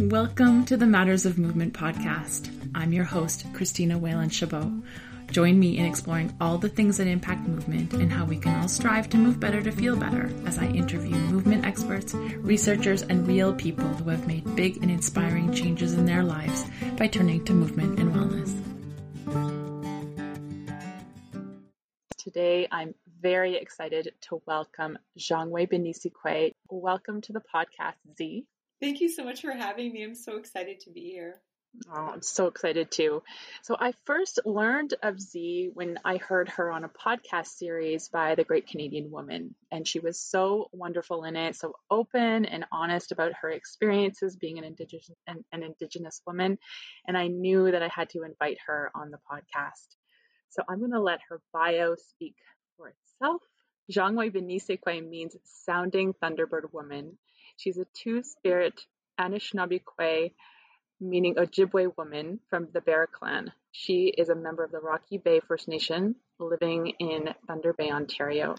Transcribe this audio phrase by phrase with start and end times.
[0.00, 2.48] Welcome to the Matters of Movement podcast.
[2.72, 4.70] I'm your host, Christina Whalen Chabot.
[5.32, 8.68] Join me in exploring all the things that impact movement and how we can all
[8.68, 13.52] strive to move better to feel better as I interview movement experts, researchers, and real
[13.52, 16.64] people who have made big and inspiring changes in their lives
[16.96, 18.54] by turning to movement and wellness.
[22.18, 26.54] Today, I'm very excited to welcome Zhangwei Benisikwe.
[26.70, 28.46] Welcome to the podcast, Z.
[28.80, 30.04] Thank you so much for having me.
[30.04, 31.40] I'm so excited to be here.
[31.90, 33.22] Oh, I'm so excited too.
[33.62, 38.34] So, I first learned of Z when I heard her on a podcast series by
[38.34, 39.54] the Great Canadian Woman.
[39.70, 44.58] And she was so wonderful in it, so open and honest about her experiences being
[44.58, 46.58] an Indigenous, an, an Indigenous woman.
[47.06, 49.96] And I knew that I had to invite her on the podcast.
[50.50, 52.36] So, I'm going to let her bio speak
[52.76, 53.42] for itself.
[53.92, 57.18] Zhangwei Benisikwe means sounding thunderbird woman.
[57.58, 58.80] She's a two spirit
[59.18, 60.32] Anishinaabe Kwe
[61.00, 63.52] meaning Ojibwe woman from the Bear Clan.
[63.72, 68.54] She is a member of the Rocky Bay First Nation living in Thunder Bay, Ontario.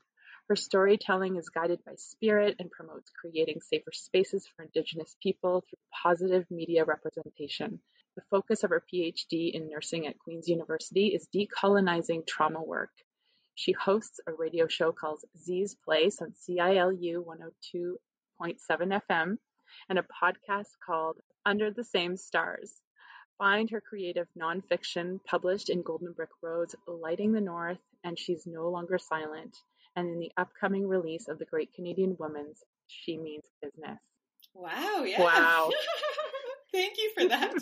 [0.49, 5.79] Her storytelling is guided by spirit and promotes creating safer spaces for Indigenous people through
[6.03, 7.79] positive media representation.
[8.15, 12.91] The focus of her PhD in nursing at Queen's University is decolonizing trauma work.
[13.55, 17.95] She hosts a radio show called Z's Place on CILU 102.7
[18.39, 19.37] FM
[19.89, 22.81] and a podcast called under the Same Stars.
[23.37, 28.69] Find her creative nonfiction published in Golden Brick Road's Lighting the North and She's No
[28.69, 29.55] Longer Silent,
[29.95, 33.99] and in the upcoming release of The Great Canadian Woman's She Means Business.
[34.53, 35.21] Wow, yeah.
[35.21, 35.71] Wow.
[36.71, 37.53] Thank you for that.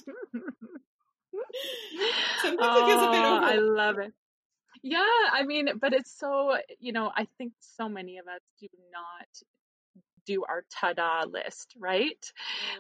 [2.42, 3.46] Sometimes oh, it feels a bit over.
[3.46, 4.14] I love it.
[4.84, 8.68] Yeah, I mean, but it's so, you know, I think so many of us do
[8.92, 9.28] not
[10.28, 12.32] do our ta-da list, right?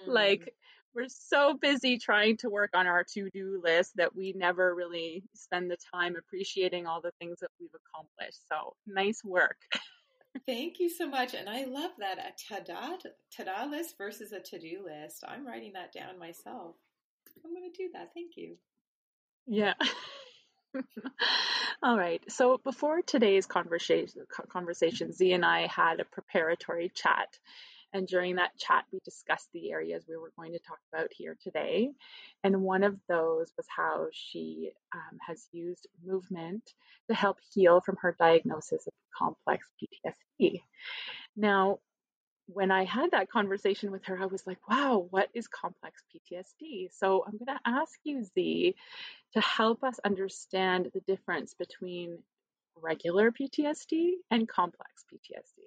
[0.06, 0.14] Mm.
[0.14, 0.54] Like
[0.94, 5.72] we're so busy trying to work on our to-do list that we never really spend
[5.72, 8.40] the time appreciating all the things that we've accomplished.
[8.50, 9.58] So nice work.
[10.46, 11.34] Thank you so much.
[11.34, 12.98] And I love that a ta-da,
[13.36, 15.24] ta-da list versus a to-do list.
[15.28, 16.76] I'm writing that down myself.
[17.46, 18.12] I'm going to do that.
[18.14, 18.58] Thank you.
[19.46, 19.74] Yeah.
[21.84, 22.22] All right.
[22.30, 27.38] So before today's conversation, conversation, Z and I had a preparatory chat
[27.94, 31.38] and during that chat, we discussed the areas we were going to talk about here
[31.42, 31.90] today.
[32.44, 36.64] And one of those was how she um, has used movement
[37.10, 40.62] to help heal from her diagnosis of complex PTSD.
[41.36, 41.80] Now,
[42.48, 46.90] when I had that conversation with her, I was like, wow, what is complex PTSD?
[46.98, 48.76] So I'm going to ask you, Z,
[49.34, 52.20] to help us understand the difference between
[52.82, 55.64] regular PTSD and complex PTSD.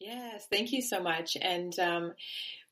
[0.00, 1.36] Yes, thank you so much.
[1.40, 2.12] And um,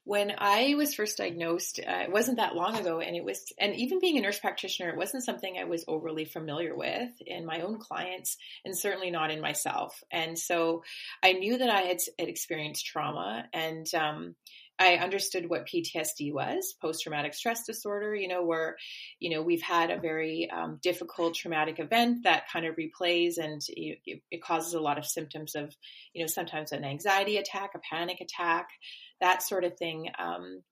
[0.06, 3.74] when I was first diagnosed, uh, it wasn't that long ago, and it was, and
[3.74, 7.62] even being a nurse practitioner, it wasn't something I was overly familiar with in my
[7.62, 10.04] own clients, and certainly not in myself.
[10.12, 10.84] And so,
[11.24, 14.36] I knew that I had, had experienced trauma, and um,
[14.78, 18.76] I understood what PTSD was, post traumatic stress disorder, you know, where,
[19.18, 23.62] you know, we've had a very um, difficult traumatic event that kind of replays and
[23.68, 25.74] it, it, causes a lot of symptoms of,
[26.12, 28.68] you know, sometimes an anxiety attack, a panic attack,
[29.21, 30.09] that sort of thing.
[30.19, 30.62] Um,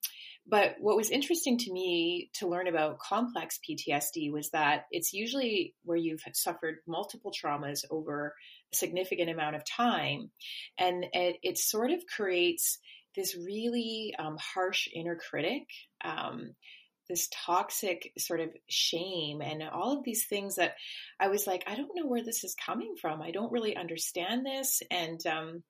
[0.47, 5.75] but what was interesting to me to learn about complex PTSD was that it's usually
[5.84, 8.34] where you've suffered multiple traumas over
[8.72, 10.31] a significant amount of time.
[10.78, 12.78] And it, it sort of creates
[13.16, 15.62] this really um, harsh inner critic,
[16.05, 16.55] um,
[17.09, 20.75] this toxic sort of shame, and all of these things that
[21.19, 23.22] I was like, I don't know where this is coming from.
[23.22, 24.82] I don't really understand this.
[24.91, 25.62] And um,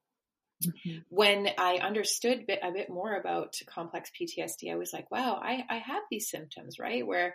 [0.62, 0.98] mm-hmm.
[1.08, 5.64] when I understood bit, a bit more about complex PTSD, I was like, wow, I,
[5.68, 7.06] I have these symptoms, right?
[7.06, 7.34] Where,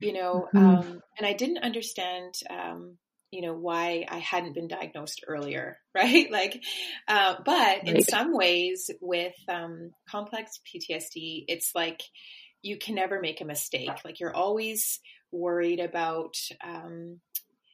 [0.00, 0.66] you know, mm-hmm.
[0.66, 2.98] Um, and I didn't understand um,
[3.30, 6.30] you know why I hadn't been diagnosed earlier, right?
[6.30, 6.62] Like,
[7.08, 7.86] uh, but right.
[7.86, 12.02] in some ways, with um, complex PTSD, it's like
[12.62, 13.90] you can never make a mistake.
[14.04, 15.00] Like you're always
[15.32, 16.34] worried about.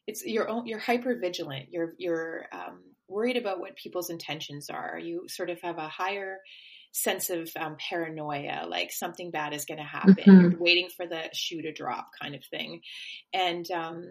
[0.07, 1.67] It's you're you're hyper vigilant.
[1.71, 4.99] You're you're um, worried about what people's intentions are.
[4.99, 6.39] You sort of have a higher
[6.93, 10.15] sense of um, paranoia, like something bad is going to happen.
[10.15, 10.41] Mm-hmm.
[10.41, 12.81] You're waiting for the shoe to drop, kind of thing,
[13.35, 14.05] and um,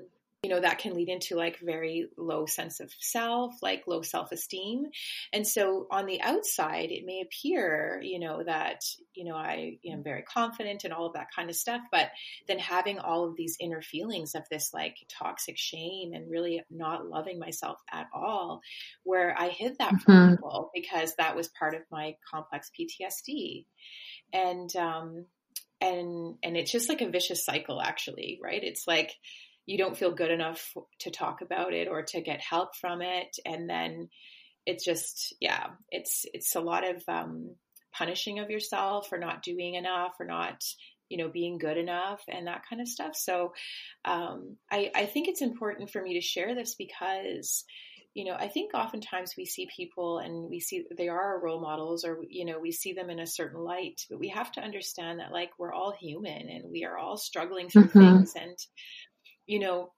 [0.46, 4.86] you know that can lead into like very low sense of self like low self-esteem.
[5.34, 8.82] And so on the outside it may appear you know that
[9.16, 12.12] you know i am very confident and all of that kind of stuff but
[12.48, 17.08] then having all of these inner feelings of this like toxic shame and really not
[17.08, 18.62] loving myself at all
[19.04, 20.36] where i hid that from mm-hmm.
[20.36, 23.66] people because that was part of my complex ptsd
[24.32, 25.26] and um
[25.82, 28.64] and and it's just like a vicious cycle actually right?
[28.64, 29.12] It's like
[29.66, 33.36] you don't feel good enough to talk about it or to get help from it
[33.46, 34.10] and then
[34.66, 37.56] it's just yeah it's it's a lot of um,
[37.94, 40.62] punishing of yourself for not doing enough or not
[41.10, 43.54] you know being good enough and that kind of stuff so
[44.06, 47.64] um, I, I think it's important for me to share this because
[48.14, 51.62] you know i think oftentimes we see people and we see they are our role
[51.62, 54.62] models or you know we see them in a certain light but we have to
[54.62, 58.00] understand that like we're all human and we are all struggling through mm-hmm.
[58.00, 58.58] things and
[59.46, 59.92] you know,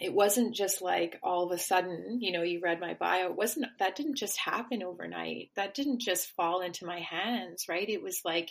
[0.00, 3.26] it wasn't just like all of a sudden, you know, you read my bio.
[3.26, 5.50] It wasn't, that didn't just happen overnight.
[5.54, 7.88] That didn't just fall into my hands, right?
[7.88, 8.50] It was like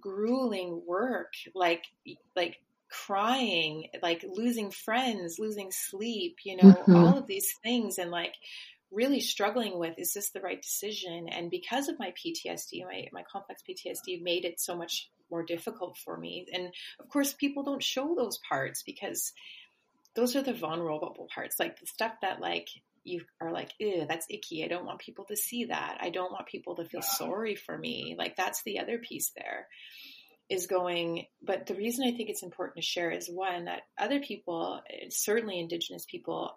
[0.00, 1.84] grueling work, like,
[2.34, 6.96] like crying, like losing friends, losing sleep, you know, mm-hmm.
[6.96, 7.98] all of these things.
[7.98, 8.34] And like,
[8.94, 13.24] really struggling with is this the right decision and because of my ptsd my, my
[13.30, 16.46] complex ptsd made it so much more difficult for me.
[16.52, 19.32] And of course, people don't show those parts because
[20.14, 22.68] those are the vulnerable parts, like the stuff that like
[23.02, 24.64] you are like, ew, that's icky.
[24.64, 25.98] I don't want people to see that.
[26.00, 28.14] I don't want people to feel sorry for me.
[28.16, 29.66] Like that's the other piece there
[30.48, 31.26] is going.
[31.42, 34.80] But the reason I think it's important to share is one that other people,
[35.10, 36.56] certainly Indigenous people,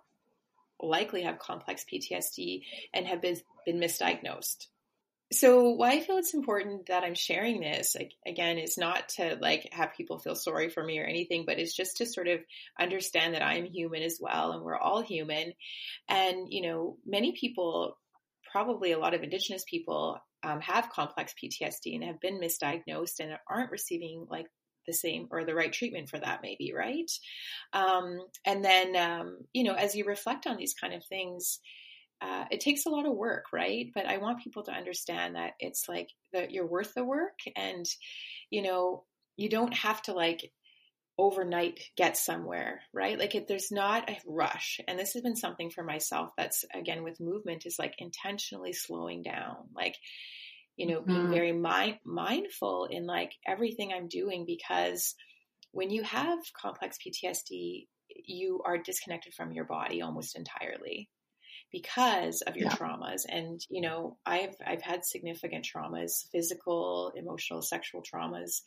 [0.82, 2.64] likely have complex PTSD
[2.94, 4.68] and have been, been misdiagnosed
[5.32, 9.68] so why I feel it's important that I'm sharing this again is not to like
[9.74, 12.40] have people feel sorry for me or anything, but it's just to sort of
[12.80, 15.52] understand that I'm human as well and we're all human.
[16.08, 17.98] And, you know, many people,
[18.50, 23.38] probably a lot of indigenous people um, have complex PTSD and have been misdiagnosed and
[23.50, 24.46] aren't receiving like
[24.88, 27.12] the same or the right treatment for that maybe, right?
[27.74, 31.60] Um, and then, um, you know, as you reflect on these kind of things,
[32.22, 33.92] uh, it takes a lot of work, right?
[33.94, 37.86] But I want people to understand that it's like that you're worth the work, and
[38.50, 39.04] you know
[39.36, 40.52] you don't have to like
[41.20, 43.20] overnight get somewhere, right?
[43.20, 47.04] Like if there's not a rush, and this has been something for myself that's again
[47.04, 49.96] with movement is like intentionally slowing down, like
[50.78, 55.16] you know, being very mind mindful in like everything I'm doing because
[55.72, 57.88] when you have complex PTSD,
[58.26, 61.10] you are disconnected from your body almost entirely
[61.72, 62.76] because of your yeah.
[62.76, 68.62] traumas and you know i've i've had significant traumas physical emotional sexual traumas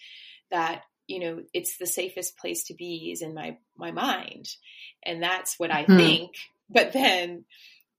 [0.51, 4.47] that you know it's the safest place to be is in my my mind
[5.03, 5.97] and that's what i mm-hmm.
[5.97, 6.31] think
[6.69, 7.45] but then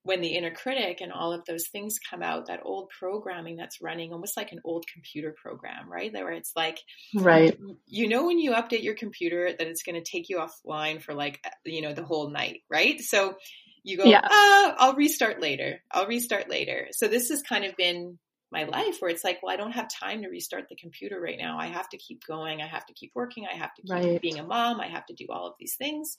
[0.03, 3.81] when the inner critic and all of those things come out, that old programming that's
[3.81, 6.11] running almost like an old computer program, right?
[6.11, 6.79] Where it's like,
[7.15, 11.01] right, you know, when you update your computer that it's going to take you offline
[11.01, 12.99] for like, you know, the whole night, right?
[12.99, 13.35] So
[13.83, 14.21] you go, yeah.
[14.23, 15.81] ah, I'll restart later.
[15.91, 16.87] I'll restart later.
[16.91, 18.17] So this has kind of been
[18.51, 21.37] my life where it's like, well, I don't have time to restart the computer right
[21.39, 21.57] now.
[21.57, 22.61] I have to keep going.
[22.61, 23.45] I have to keep working.
[23.51, 24.21] I have to keep right.
[24.21, 24.81] being a mom.
[24.81, 26.17] I have to do all of these things.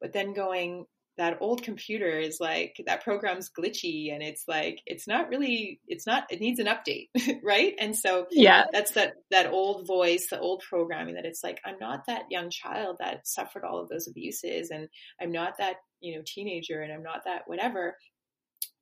[0.00, 0.86] But then going,
[1.18, 6.06] that old computer is like that program's glitchy and it's like it's not really it's
[6.06, 7.08] not it needs an update
[7.42, 7.74] right?
[7.78, 8.64] And so yeah.
[8.72, 12.50] that's that that old voice the old programming that it's like i'm not that young
[12.50, 14.88] child that suffered all of those abuses and
[15.20, 17.96] i'm not that you know teenager and i'm not that whatever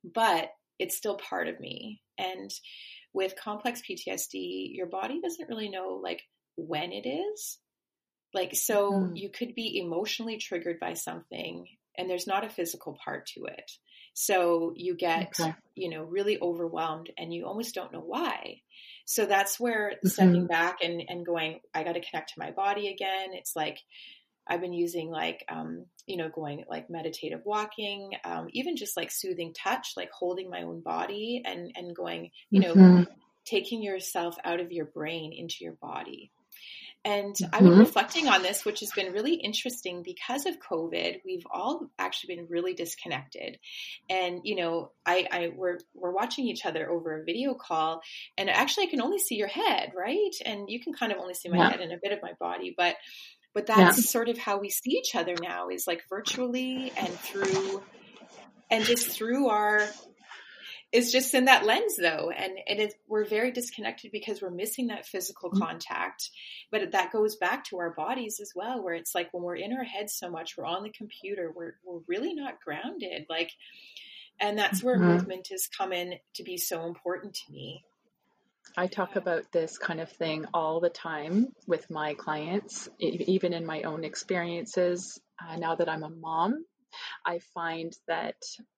[0.03, 2.01] but it's still part of me.
[2.17, 2.49] And
[3.11, 6.21] with complex ptsd your body doesn't really know like
[6.55, 7.57] when it is.
[8.33, 9.11] Like so mm.
[9.15, 11.65] you could be emotionally triggered by something
[11.97, 13.71] and there's not a physical part to it.
[14.13, 15.53] So you get, okay.
[15.75, 18.61] you know, really overwhelmed and you almost don't know why.
[19.05, 20.07] So that's where mm-hmm.
[20.07, 23.29] stepping back and, and going, I got to connect to my body again.
[23.33, 23.79] It's like,
[24.45, 29.11] I've been using like, um, you know, going like meditative walking, um, even just like
[29.11, 33.03] soothing touch, like holding my own body and, and going, you know, mm-hmm.
[33.45, 36.31] taking yourself out of your brain into your body.
[37.05, 37.55] And mm-hmm.
[37.55, 41.21] I've been reflecting on this, which has been really interesting because of COVID.
[41.25, 43.57] We've all actually been really disconnected,
[44.09, 48.01] and you know, I, I we're we're watching each other over a video call,
[48.37, 50.33] and actually, I can only see your head, right?
[50.45, 51.69] And you can kind of only see my yeah.
[51.69, 52.95] head and a bit of my body, but
[53.53, 54.03] but that's yeah.
[54.03, 57.81] sort of how we see each other now is like virtually and through
[58.69, 59.87] and just through our
[60.91, 64.87] is just in that lens though and and it, we're very disconnected because we're missing
[64.87, 65.63] that physical mm-hmm.
[65.63, 66.29] contact
[66.71, 69.73] but that goes back to our bodies as well where it's like when we're in
[69.73, 73.51] our heads so much we're on the computer we're we're really not grounded like
[74.39, 75.09] and that's where mm-hmm.
[75.09, 77.83] movement has come in to be so important to me
[78.77, 83.65] I talk about this kind of thing all the time with my clients, even in
[83.65, 85.19] my own experiences.
[85.41, 86.63] Uh, now that I'm a mom,
[87.25, 88.35] I find that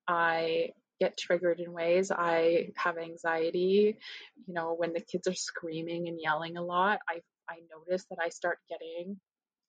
[0.08, 0.70] I
[1.02, 2.12] get triggered in ways.
[2.12, 3.98] I have anxiety.
[4.46, 8.20] You know, when the kids are screaming and yelling a lot, I I notice that
[8.22, 9.20] I start getting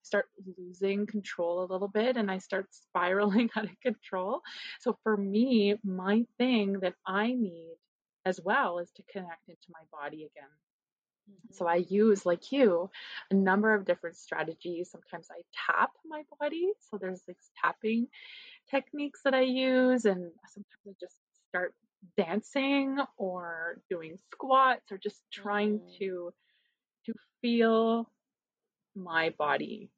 [0.03, 0.27] start
[0.59, 4.43] losing control a little bit and I start spiraling out of control.
[4.81, 7.77] So for me, my thing that I need
[8.27, 10.51] as well is to connect into my body again.
[11.31, 11.55] Mm-hmm.
[11.55, 12.91] So I use, like you,
[13.31, 14.91] a number of different strategies.
[14.91, 16.69] Sometimes I tap my body.
[16.91, 18.09] So there's like tapping
[18.71, 21.17] techniques that I use, and sometimes I just
[21.53, 21.75] start
[22.17, 25.99] dancing or doing squats or just trying mm.
[25.99, 26.33] to
[27.05, 28.11] to feel
[28.97, 29.91] my body.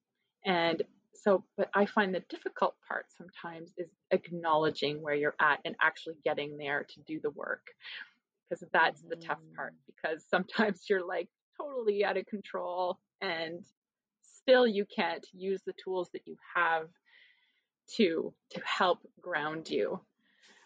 [0.44, 0.82] And
[1.14, 6.16] so, but I find the difficult part sometimes is acknowledging where you're at and actually
[6.24, 7.66] getting there to do the work.
[8.48, 9.76] Because that's the tough part, mm.
[9.86, 13.64] because sometimes you're like totally out of control and
[14.22, 16.88] still you can't use the tools that you have
[17.96, 20.00] to to help ground you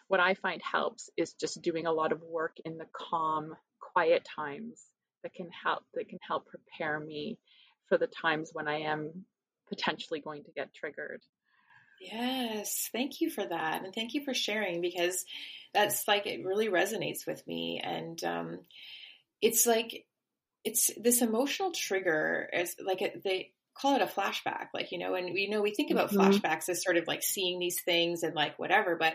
[0.09, 4.27] what i find helps is just doing a lot of work in the calm quiet
[4.35, 4.83] times
[5.23, 7.37] that can help that can help prepare me
[7.87, 9.25] for the times when i am
[9.69, 11.21] potentially going to get triggered.
[12.01, 15.25] Yes thank you for that and thank you for sharing because
[15.73, 18.59] that's like it really resonates with me and um,
[19.41, 20.05] it's like
[20.63, 25.15] it's this emotional trigger is like it, they call it a flashback like you know
[25.15, 26.19] and you know we think about mm-hmm.
[26.19, 29.13] flashbacks as sort of like seeing these things and like whatever but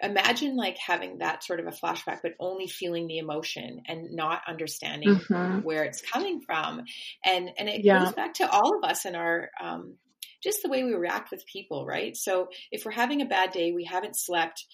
[0.00, 4.42] imagine like having that sort of a flashback but only feeling the emotion and not
[4.46, 5.60] understanding mm-hmm.
[5.60, 6.82] where it's coming from
[7.24, 8.04] and and it yeah.
[8.04, 9.94] goes back to all of us in our um,
[10.42, 13.72] just the way we react with people right so if we're having a bad day
[13.72, 14.64] we haven't slept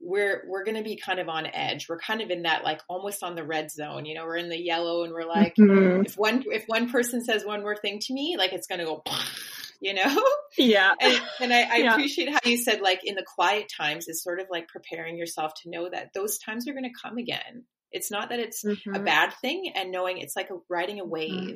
[0.00, 1.88] we're we're going to be kind of on edge.
[1.88, 4.04] We're kind of in that like almost on the red zone.
[4.04, 6.04] You know, we're in the yellow, and we're like, mm-hmm.
[6.04, 8.84] if one if one person says one more thing to me, like it's going to
[8.84, 9.02] go.
[9.80, 10.24] You know,
[10.58, 11.92] yeah, and, and I, I yeah.
[11.92, 15.52] appreciate how you said like in the quiet times is sort of like preparing yourself
[15.62, 17.62] to know that those times are going to come again.
[17.92, 18.96] It's not that it's mm-hmm.
[18.96, 21.12] a bad thing, and knowing it's like a, riding a mm-hmm.
[21.12, 21.30] wave.
[21.30, 21.54] Mm-hmm.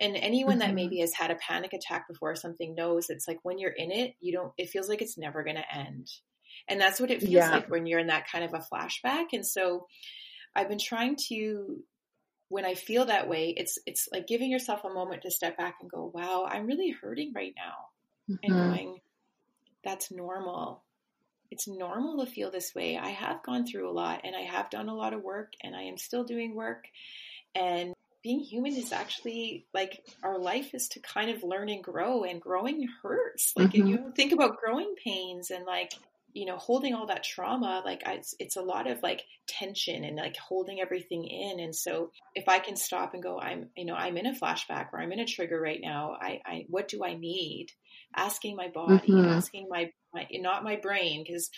[0.00, 0.74] And anyone that mm-hmm.
[0.74, 4.16] maybe has had a panic attack before something knows it's like when you're in it,
[4.20, 6.08] you don't, it feels like it's never going to end.
[6.68, 7.50] And that's what it feels yeah.
[7.50, 9.26] like when you're in that kind of a flashback.
[9.32, 9.86] And so
[10.54, 11.82] I've been trying to
[12.48, 15.76] when I feel that way, it's it's like giving yourself a moment to step back
[15.80, 18.52] and go, "Wow, I'm really hurting right now." Mm-hmm.
[18.52, 19.00] And going,
[19.84, 20.82] "That's normal.
[21.52, 22.96] It's normal to feel this way.
[22.96, 25.74] I have gone through a lot and I have done a lot of work and
[25.74, 26.86] I am still doing work
[27.54, 32.22] and being human is actually like our life is to kind of learn and grow
[32.22, 33.86] and growing hurts like mm-hmm.
[33.86, 35.94] you think about growing pains and like
[36.32, 40.04] you know, holding all that trauma, like I, it's, it's a lot of like tension
[40.04, 41.60] and like holding everything in.
[41.60, 44.88] And so if I can stop and go, I'm, you know, I'm in a flashback
[44.92, 46.16] or I'm in a trigger right now.
[46.20, 47.68] I, I what do I need?
[48.14, 49.28] Asking my body, mm-hmm.
[49.28, 51.24] asking my, my, not my brain.
[51.24, 51.50] Cause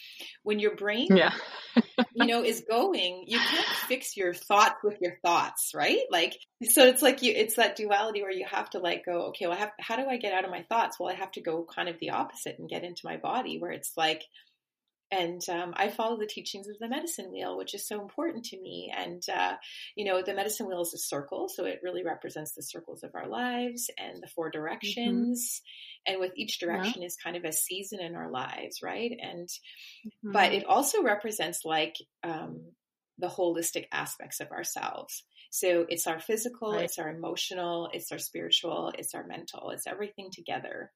[0.43, 1.33] when your brain, yeah.
[2.15, 6.01] you know, is going, you can't fix your thoughts with your thoughts, right?
[6.11, 9.47] Like, so it's like you, it's that duality where you have to like go, okay,
[9.47, 10.99] well, I have, how do I get out of my thoughts?
[10.99, 13.73] Well, I have to go kind of the opposite and get into my body where
[13.73, 14.23] it's like,
[15.13, 18.61] and um, I follow the teachings of the medicine wheel, which is so important to
[18.61, 18.91] me.
[18.97, 19.57] And uh,
[19.95, 23.15] you know, the medicine wheel is a circle, so it really represents the circles of
[23.15, 24.59] our lives and the four mm-hmm.
[24.59, 25.61] directions.
[25.61, 26.13] Mm-hmm.
[26.13, 27.07] And with each direction yeah.
[27.07, 29.13] is kind of a season in our lives, right?
[29.21, 30.33] And mm-hmm.
[30.33, 32.63] but it also represents like um,
[33.19, 35.25] the holistic aspects of ourselves.
[35.51, 36.85] So it's our physical, right.
[36.85, 40.91] it's our emotional, it's our spiritual, it's our mental, it's everything together.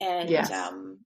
[0.00, 0.50] And yes.
[0.50, 1.00] um,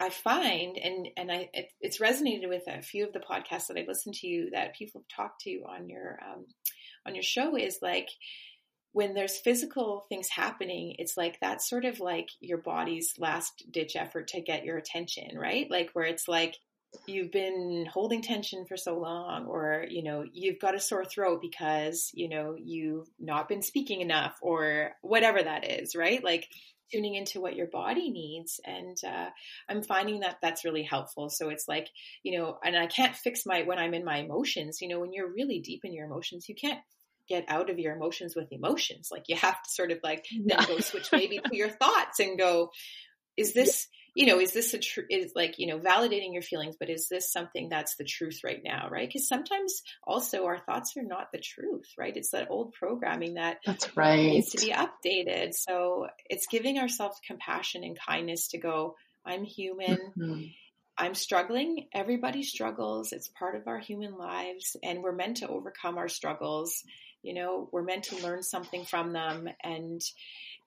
[0.00, 3.76] I find, and and I it, it's resonated with a few of the podcasts that
[3.76, 6.46] I've listened to you that people have talked to on your um,
[7.06, 8.08] on your show is like
[8.92, 13.94] when there's physical things happening, it's like that's sort of like your body's last ditch
[13.94, 15.70] effort to get your attention, right?
[15.70, 16.56] Like where it's like
[17.06, 21.40] you've been holding tension for so long or you know you've got a sore throat
[21.40, 26.48] because you know you've not been speaking enough or whatever that is right like
[26.92, 29.28] tuning into what your body needs and uh,
[29.68, 31.28] i'm finding that that's really helpful.
[31.30, 31.88] So it's like
[32.22, 35.12] you know and i can't fix my when i'm in my emotions you know when
[35.12, 36.80] you're really deep in your emotions you can't
[37.30, 39.08] get out of your emotions with emotions.
[39.10, 42.36] Like you have to sort of like then go switch maybe to your thoughts and
[42.36, 42.70] go
[43.36, 46.76] is this you know, is this a true, is like, you know, validating your feelings,
[46.78, 49.08] but is this something that's the truth right now, right?
[49.08, 52.16] Because sometimes also our thoughts are not the truth, right?
[52.16, 54.16] It's that old programming that that's right.
[54.16, 55.54] needs to be updated.
[55.54, 59.98] So it's giving ourselves compassion and kindness to go, I'm human.
[60.18, 60.42] Mm-hmm.
[60.98, 61.88] I'm struggling.
[61.94, 63.12] Everybody struggles.
[63.12, 66.84] It's part of our human lives, and we're meant to overcome our struggles.
[67.22, 70.02] You know, we're meant to learn something from them, and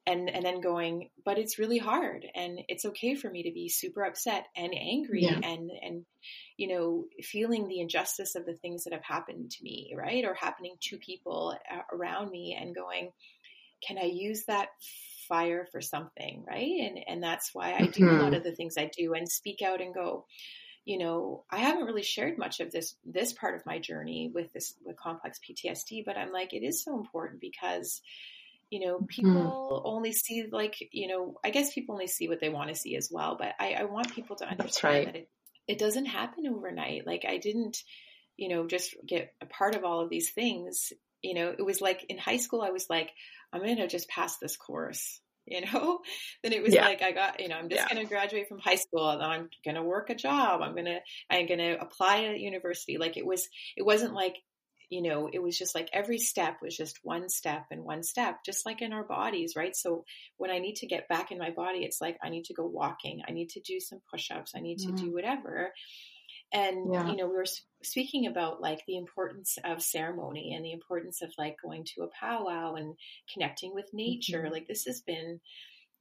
[0.05, 3.69] and and then going but it's really hard and it's okay for me to be
[3.69, 5.39] super upset and angry yeah.
[5.43, 6.05] and and
[6.57, 10.33] you know feeling the injustice of the things that have happened to me right or
[10.33, 11.57] happening to people
[11.91, 13.11] around me and going
[13.85, 14.69] can i use that
[15.27, 18.09] fire for something right and and that's why i do mm-hmm.
[18.09, 18.35] a lot mm-hmm.
[18.35, 20.25] of the things i do and speak out and go
[20.83, 24.51] you know i haven't really shared much of this this part of my journey with
[24.51, 28.01] this with complex ptsd but i'm like it is so important because
[28.69, 29.05] you know, mm-hmm.
[29.05, 29.81] people mm.
[29.85, 32.95] only see like, you know, I guess people only see what they want to see
[32.95, 33.35] as well.
[33.37, 35.05] But I, I want people to understand right.
[35.05, 35.29] that it,
[35.67, 37.05] it doesn't happen overnight.
[37.05, 37.77] Like I didn't,
[38.37, 40.91] you know, just get a part of all of these things.
[41.21, 43.11] You know, it was like in high school, I was like,
[43.51, 45.99] I'm going to just pass this course you know
[46.41, 46.85] then it was yeah.
[46.85, 47.93] like i got you know i'm just yeah.
[47.93, 50.71] going to graduate from high school and then i'm going to work a job i'm
[50.71, 54.37] going to i'm going to apply at university like it was it wasn't like
[54.93, 58.43] you know, it was just like every step was just one step and one step,
[58.45, 59.75] just like in our bodies, right?
[59.75, 60.05] So
[60.37, 62.67] when I need to get back in my body, it's like I need to go
[62.67, 64.97] walking, I need to do some push ups, I need to mm.
[64.97, 65.73] do whatever.
[66.53, 67.09] And, yeah.
[67.09, 67.45] you know, we were
[67.81, 72.09] speaking about like the importance of ceremony and the importance of like going to a
[72.19, 72.93] powwow and
[73.33, 74.43] connecting with nature.
[74.43, 74.53] Mm-hmm.
[74.53, 75.39] Like this has been,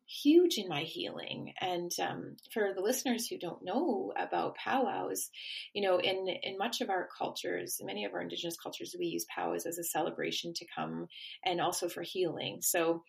[0.07, 1.55] huge in my healing.
[1.61, 5.31] And um, for the listeners who don't know about powwows,
[5.73, 9.27] you know, in in much of our cultures, many of our indigenous cultures, we use
[9.35, 11.07] powwows as a celebration to come
[11.45, 12.59] and also for healing.
[12.61, 13.03] So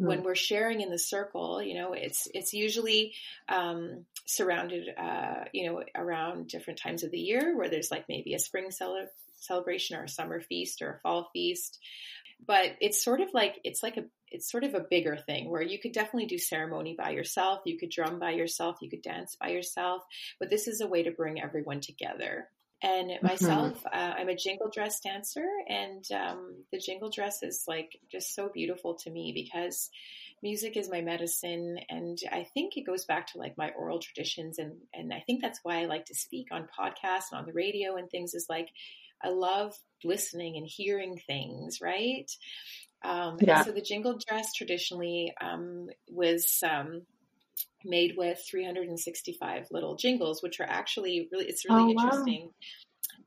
[0.00, 3.12] when we're sharing in the circle, you know, it's it's usually
[3.50, 8.32] um, surrounded, uh, you know, around different times of the year where there's like maybe
[8.32, 11.78] a spring cele- celebration or a summer feast or a fall feast.
[12.46, 15.62] But it's sort of like it's like a it's sort of a bigger thing where
[15.62, 19.36] you could definitely do ceremony by yourself, you could drum by yourself, you could dance
[19.40, 20.02] by yourself,
[20.38, 22.48] but this is a way to bring everyone together.
[22.82, 23.26] And mm-hmm.
[23.26, 23.98] myself, mm-hmm.
[23.98, 28.48] uh, I'm a jingle dress dancer, and um, the jingle dress is like just so
[28.48, 29.90] beautiful to me because
[30.42, 34.58] music is my medicine, and I think it goes back to like my oral traditions,
[34.58, 37.52] and and I think that's why I like to speak on podcasts and on the
[37.52, 38.32] radio and things.
[38.32, 38.68] Is like
[39.22, 42.30] I love listening and hearing things, right?
[43.02, 43.62] Um, yeah.
[43.64, 47.02] So the jingle dress traditionally um, was um,
[47.84, 52.50] made with 365 little jingles, which are actually really, it's really oh, interesting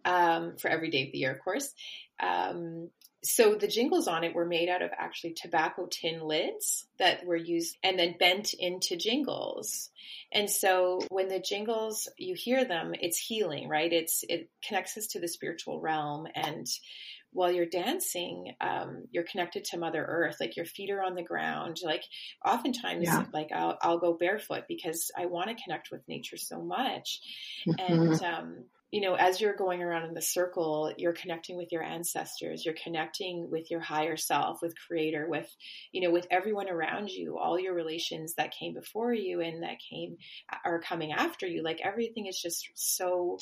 [0.06, 0.38] wow.
[0.38, 1.74] Um, for every day of the year, of course.
[2.20, 2.90] Um,
[3.24, 7.38] so the jingles on it were made out of actually tobacco tin lids that were
[7.38, 9.90] used and then bent into jingles.
[10.32, 13.92] And so when the jingles, you hear them, it's healing, right?
[13.92, 16.68] It's, it connects us to the spiritual realm and
[17.34, 20.38] while you're dancing, um, you're connected to Mother Earth.
[20.40, 21.78] Like your feet are on the ground.
[21.84, 22.04] Like
[22.46, 23.26] oftentimes, yeah.
[23.34, 27.20] like I'll, I'll go barefoot because I want to connect with nature so much.
[27.68, 27.94] Mm-hmm.
[27.94, 31.82] And, um, you know, as you're going around in the circle, you're connecting with your
[31.82, 35.50] ancestors, you're connecting with your higher self, with creator, with,
[35.92, 39.78] you know, with everyone around you, all your relations that came before you and that
[39.90, 40.18] came
[40.64, 41.64] are coming after you.
[41.64, 43.40] Like everything is just so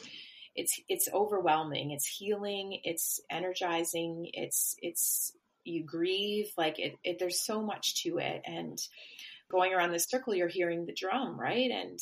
[0.56, 1.92] it's it's overwhelming.
[1.92, 2.80] It's healing.
[2.84, 4.30] It's energizing.
[4.34, 5.34] It's it's
[5.64, 6.52] you grieve.
[6.58, 8.42] Like it, it there's so much to it.
[8.46, 8.80] And
[9.50, 11.72] going around this circle, you're hearing the drum, right?
[11.72, 12.00] And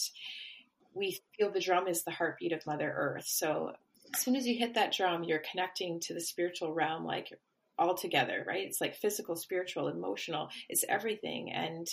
[0.93, 3.25] we feel the drum is the heartbeat of Mother Earth.
[3.27, 3.73] So
[4.13, 7.31] as soon as you hit that drum, you're connecting to the spiritual realm, like
[7.77, 8.65] all together, right?
[8.65, 10.49] It's like physical, spiritual, emotional.
[10.67, 11.87] It's everything, and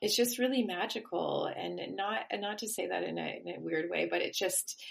[0.00, 1.46] it's just really magical.
[1.54, 4.34] And not and not to say that in a, in a weird way, but it
[4.34, 4.82] just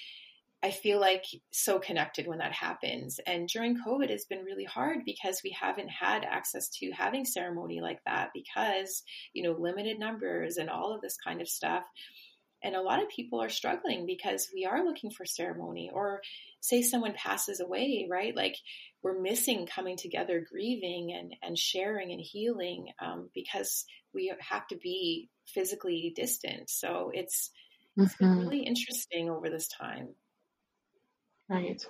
[0.61, 3.19] I feel like so connected when that happens.
[3.25, 7.79] And during COVID, it's been really hard because we haven't had access to having ceremony
[7.79, 11.83] like that because, you know, limited numbers and all of this kind of stuff.
[12.61, 16.21] And a lot of people are struggling because we are looking for ceremony or
[16.59, 18.35] say someone passes away, right?
[18.35, 18.57] Like
[19.01, 24.75] we're missing coming together, grieving and, and sharing and healing um, because we have to
[24.75, 26.69] be physically distant.
[26.69, 27.49] So it's,
[27.95, 28.39] it's been mm-hmm.
[28.39, 30.09] really interesting over this time.
[31.49, 31.83] Right.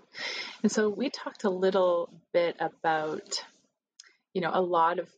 [0.64, 3.44] And so we talked a little bit about,
[4.34, 5.10] you know, a lot of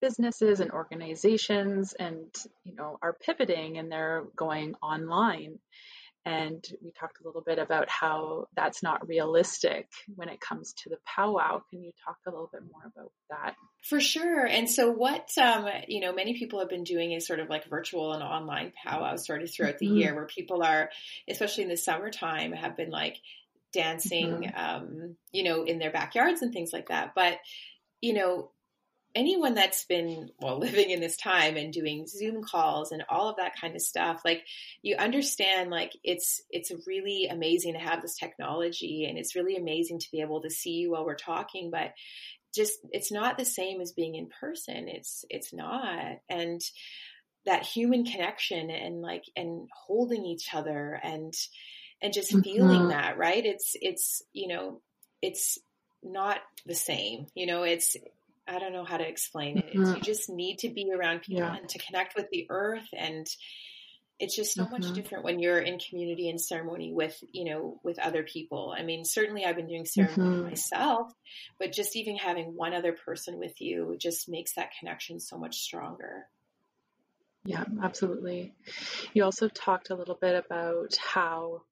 [0.00, 5.58] businesses and organizations and, you know, are pivoting and they're going online.
[6.24, 10.90] and we talked a little bit about how that's not realistic when it comes to
[10.90, 11.62] the powwow.
[11.70, 13.54] Can you talk a little bit more about that?
[13.88, 14.44] For sure.
[14.44, 17.68] And so, what um, you know, many people have been doing is sort of like
[17.70, 19.94] virtual and online powwows sort of throughout mm-hmm.
[19.94, 20.90] the year, where people are,
[21.30, 23.16] especially in the summertime, have been like
[23.72, 24.58] dancing, mm-hmm.
[24.58, 27.12] um, you know, in their backyards and things like that.
[27.14, 27.38] But
[28.00, 28.50] you know,
[29.14, 33.36] anyone that's been well living in this time and doing zoom calls and all of
[33.36, 34.44] that kind of stuff like
[34.82, 39.98] you understand like it's it's really amazing to have this technology and it's really amazing
[39.98, 41.92] to be able to see you while we're talking but
[42.54, 46.60] just it's not the same as being in person it's it's not and
[47.44, 51.34] that human connection and like and holding each other and
[52.02, 52.40] and just mm-hmm.
[52.40, 54.80] feeling that right it's it's you know
[55.22, 55.58] it's
[56.02, 57.96] not the same you know it's
[58.50, 59.74] I don't know how to explain it.
[59.74, 59.96] Mm-hmm.
[59.96, 61.54] You just need to be around people yeah.
[61.54, 63.28] and to connect with the earth and
[64.18, 64.72] it's just so mm-hmm.
[64.72, 68.82] much different when you're in community and ceremony with you know with other people i
[68.82, 70.48] mean certainly i've been doing ceremony mm-hmm.
[70.48, 71.12] myself
[71.58, 75.58] but just even having one other person with you just makes that connection so much
[75.58, 76.26] stronger
[77.44, 78.54] yeah absolutely
[79.14, 81.62] you also talked a little bit about how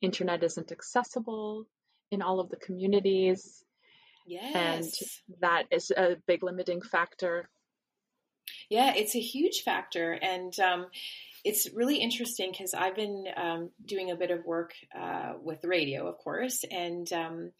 [0.00, 1.66] internet isn't accessible
[2.10, 3.64] in all of the communities
[4.26, 4.54] Yes.
[4.54, 7.48] And that is a big limiting factor.
[8.68, 10.12] Yeah, it's a huge factor.
[10.12, 10.86] And um,
[11.44, 16.08] it's really interesting because I've been um, doing a bit of work uh, with radio,
[16.08, 16.64] of course.
[16.68, 17.52] And um,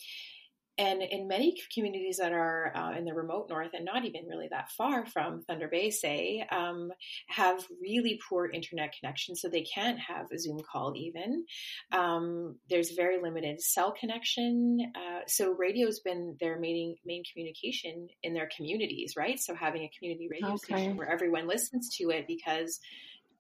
[0.79, 4.49] and in many communities that are uh, in the remote north and not even really
[4.51, 6.91] that far from Thunder Bay, say, um,
[7.29, 11.45] have really poor internet connection, so they can't have a Zoom call even.
[11.93, 14.93] Um, there's very limited cell connection.
[14.95, 19.39] Uh, so radio's been their main, main communication in their communities, right?
[19.39, 20.75] So having a community radio okay.
[20.75, 22.81] station where everyone listens to it because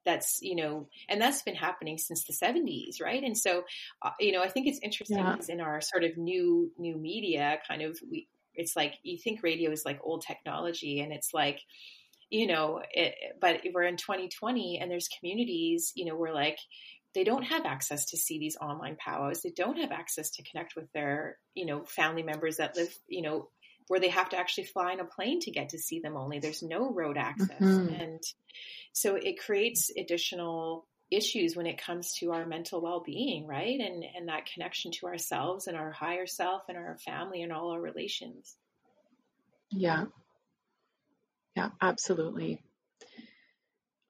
[0.07, 3.65] that's you know and that's been happening since the 70s right and so
[4.01, 5.37] uh, you know i think it's interesting yeah.
[5.49, 9.71] in our sort of new new media kind of we it's like you think radio
[9.71, 11.61] is like old technology and it's like
[12.31, 16.59] you know it, but we're in 2020 and there's communities you know we're like
[17.15, 20.77] they don't have access to see these online powwows they don't have access to connect
[20.77, 23.49] with their you know family members that live you know
[23.89, 26.39] where they have to actually fly in a plane to get to see them only.
[26.39, 27.61] There's no road access.
[27.61, 27.95] Mm-hmm.
[27.95, 28.23] and
[28.93, 33.79] so it creates additional issues when it comes to our mental well-being right?
[33.79, 37.71] And and that connection to ourselves and our higher self and our family and all
[37.71, 38.57] our relations.
[39.71, 40.07] Yeah.
[41.55, 42.63] Yeah absolutely.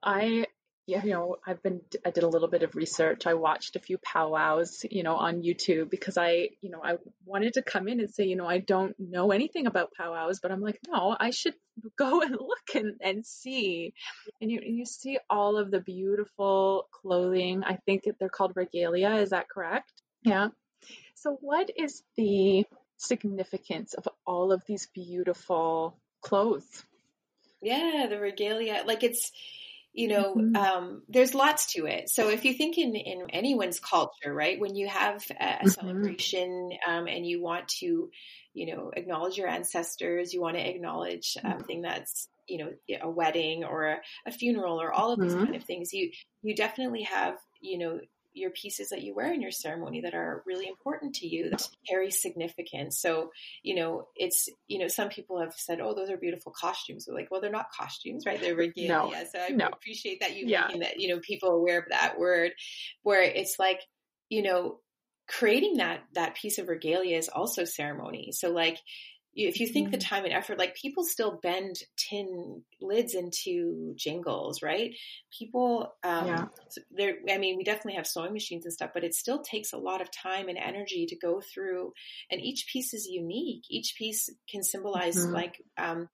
[0.02, 0.46] I
[0.86, 3.26] yeah, you know, I've been, I did a little bit of research.
[3.26, 7.54] I watched a few powwows, you know, on YouTube because I, you know, I wanted
[7.54, 10.60] to come in and say, you know, I don't know anything about powwows, but I'm
[10.60, 11.54] like, no, I should
[11.98, 13.94] go and look and, and see.
[14.40, 17.64] And you, and you see all of the beautiful clothing.
[17.64, 19.16] I think they're called regalia.
[19.16, 19.90] Is that correct?
[20.22, 20.48] Yeah.
[21.16, 22.64] So what is the
[22.96, 26.84] significance of all of these beautiful clothes?
[27.60, 29.32] Yeah, the regalia, like it's,
[29.96, 30.56] you know mm-hmm.
[30.56, 34.76] um, there's lots to it so if you think in, in anyone's culture right when
[34.76, 35.68] you have a, a mm-hmm.
[35.68, 38.10] celebration um, and you want to
[38.52, 42.70] you know acknowledge your ancestors you want to acknowledge um, something that's you know
[43.02, 45.44] a wedding or a, a funeral or all of these mm-hmm.
[45.44, 46.10] kind of things you
[46.42, 47.98] you definitely have you know
[48.36, 51.66] your pieces that you wear in your ceremony that are really important to you that
[51.88, 53.00] carry significance.
[53.00, 53.30] So,
[53.62, 57.06] you know, it's, you know, some people have said, oh, those are beautiful costumes.
[57.06, 58.40] They're like, well, they're not costumes, right?
[58.40, 58.88] They're regalia.
[58.88, 59.66] No, so I no.
[59.66, 60.68] appreciate that you yeah.
[60.80, 62.52] that, you know, people are aware of that word
[63.02, 63.80] where it's like,
[64.28, 64.80] you know,
[65.26, 68.32] creating that, that piece of regalia is also ceremony.
[68.32, 68.78] So like,
[69.36, 69.92] if you think mm-hmm.
[69.92, 74.94] the time and effort, like people still bend tin lids into jingles, right?
[75.36, 76.44] People, um, yeah.
[76.90, 79.78] there, I mean, we definitely have sewing machines and stuff, but it still takes a
[79.78, 81.92] lot of time and energy to go through.
[82.30, 83.64] And each piece is unique.
[83.68, 85.34] Each piece can symbolize mm-hmm.
[85.34, 86.08] like, um,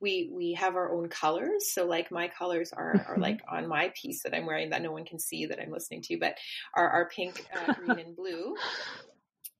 [0.00, 3.22] we we have our own colors so like my colors are, are mm-hmm.
[3.22, 6.02] like on my piece that i'm wearing that no one can see that i'm listening
[6.02, 6.36] to but
[6.74, 8.54] are, are pink uh, green and blue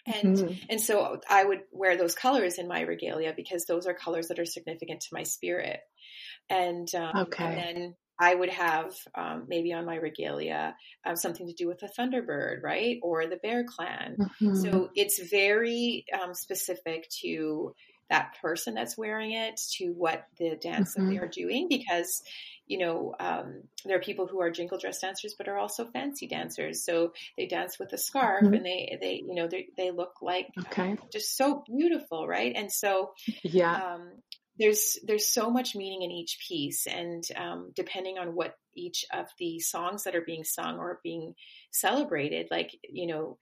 [0.06, 0.54] and mm-hmm.
[0.70, 4.38] and so I would wear those colors in my regalia because those are colors that
[4.38, 5.80] are significant to my spirit.
[6.50, 7.44] And um, okay.
[7.44, 10.74] and then I would have um, maybe on my regalia
[11.06, 14.16] um, something to do with the Thunderbird, right, or the Bear Clan.
[14.18, 14.56] Mm-hmm.
[14.56, 17.74] So it's very um, specific to
[18.10, 21.06] that person that's wearing it, to what the dance mm-hmm.
[21.06, 22.22] that they are doing, because
[22.68, 26.28] you know, um, there are people who are jingle dress dancers, but are also fancy
[26.28, 26.84] dancers.
[26.84, 28.54] So they dance with a scarf mm-hmm.
[28.54, 30.96] and they, they, you know, they, they look like okay.
[31.12, 32.28] just so beautiful.
[32.28, 32.52] Right.
[32.54, 33.94] And so, yeah.
[33.94, 34.10] Um,
[34.58, 39.26] there's there's so much meaning in each piece and um, depending on what each of
[39.38, 41.34] the songs that are being sung or being
[41.70, 43.38] celebrated like you know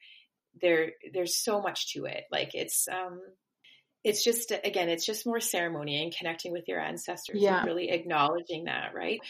[0.60, 3.20] there there's so much to it like it's um
[4.06, 7.58] it's just again it's just more ceremony and connecting with your ancestors yeah.
[7.58, 9.20] and really acknowledging that right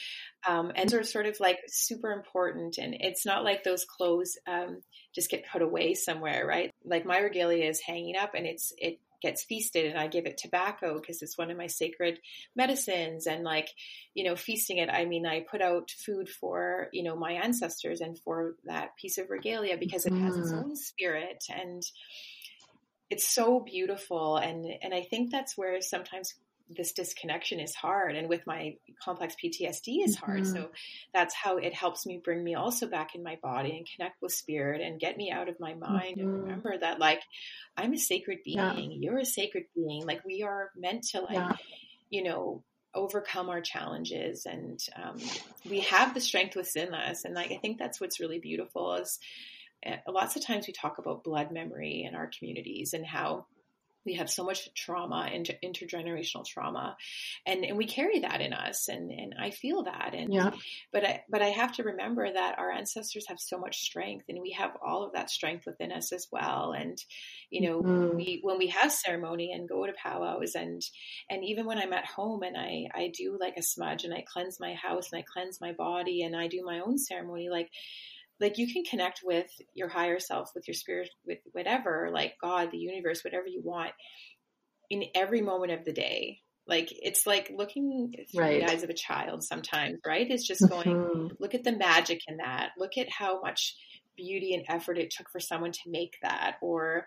[0.47, 4.83] um, and are sort of like super important and it's not like those clothes um,
[5.15, 9.01] just get put away somewhere right like my regalia is hanging up and it's it
[9.23, 12.19] gets feasted and I give it tobacco because it's one of my sacred
[12.55, 13.71] medicines and like
[14.12, 18.03] you know feasting it I mean I put out food for you know my ancestors
[18.03, 20.59] and for that piece of regalia because it has its mm.
[20.59, 21.83] own spirit and
[23.11, 26.35] it's so beautiful and and I think that's where sometimes
[26.69, 30.42] this disconnection is hard and with my complex PTSD is hard.
[30.42, 30.53] Mm-hmm.
[30.53, 30.71] So
[31.14, 34.33] that's how it helps me bring me also back in my body and connect with
[34.33, 36.29] spirit and get me out of my mind mm-hmm.
[36.29, 37.23] and remember that like
[37.77, 38.75] I'm a sacred being, yeah.
[38.77, 40.07] you're a sacred being.
[40.07, 41.53] Like we are meant to like, yeah.
[42.11, 42.64] you know,
[42.95, 45.19] overcome our challenges and um,
[45.69, 47.25] we have the strength within us.
[47.25, 49.21] And like I think that's what's really beautiful is
[50.09, 53.47] lots of times we talk about blood memory in our communities and how
[54.07, 56.97] we have so much trauma inter- intergenerational trauma
[57.45, 60.51] and and we carry that in us and and I feel that and yeah.
[60.93, 64.41] but I but I have to remember that our ancestors have so much strength and
[64.41, 66.97] we have all of that strength within us as well and
[67.51, 68.17] you know mm-hmm.
[68.17, 70.81] we when we have ceremony and go to powwows and
[71.29, 74.25] and even when I'm at home and I I do like a smudge and I
[74.27, 77.71] cleanse my house and I cleanse my body and I do my own ceremony like
[78.40, 82.70] like you can connect with your higher self with your spirit with whatever like god
[82.70, 83.92] the universe whatever you want
[84.90, 86.40] in every moment of the day.
[86.68, 88.66] Like it's like looking through right.
[88.66, 90.27] the eyes of a child sometimes right?
[90.29, 91.27] It's just going mm-hmm.
[91.38, 92.70] look at the magic in that.
[92.77, 93.77] Look at how much
[94.16, 96.57] beauty and effort it took for someone to make that.
[96.61, 97.07] Or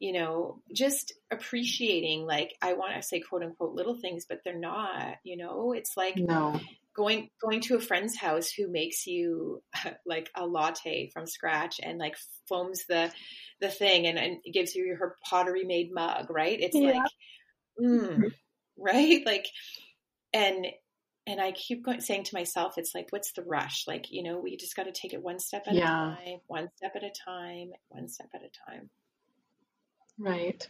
[0.00, 4.58] you know just appreciating like i want to say quote unquote little things but they're
[4.58, 5.72] not you know?
[5.72, 6.60] It's like no
[6.94, 9.62] going going to a friend's house who makes you
[10.06, 12.16] like a latte from scratch and like
[12.48, 13.10] foams the
[13.60, 16.92] the thing and, and gives you her pottery made mug right it's yeah.
[16.92, 17.10] like
[17.80, 18.32] mm,
[18.78, 19.46] right like
[20.32, 20.66] and
[21.26, 23.84] and I keep going, saying to myself, it's like, what's the rush?
[23.86, 26.12] Like, you know, we just got to take it one step at yeah.
[26.12, 28.90] a time, one step at a time, one step at a time.
[30.18, 30.68] Right.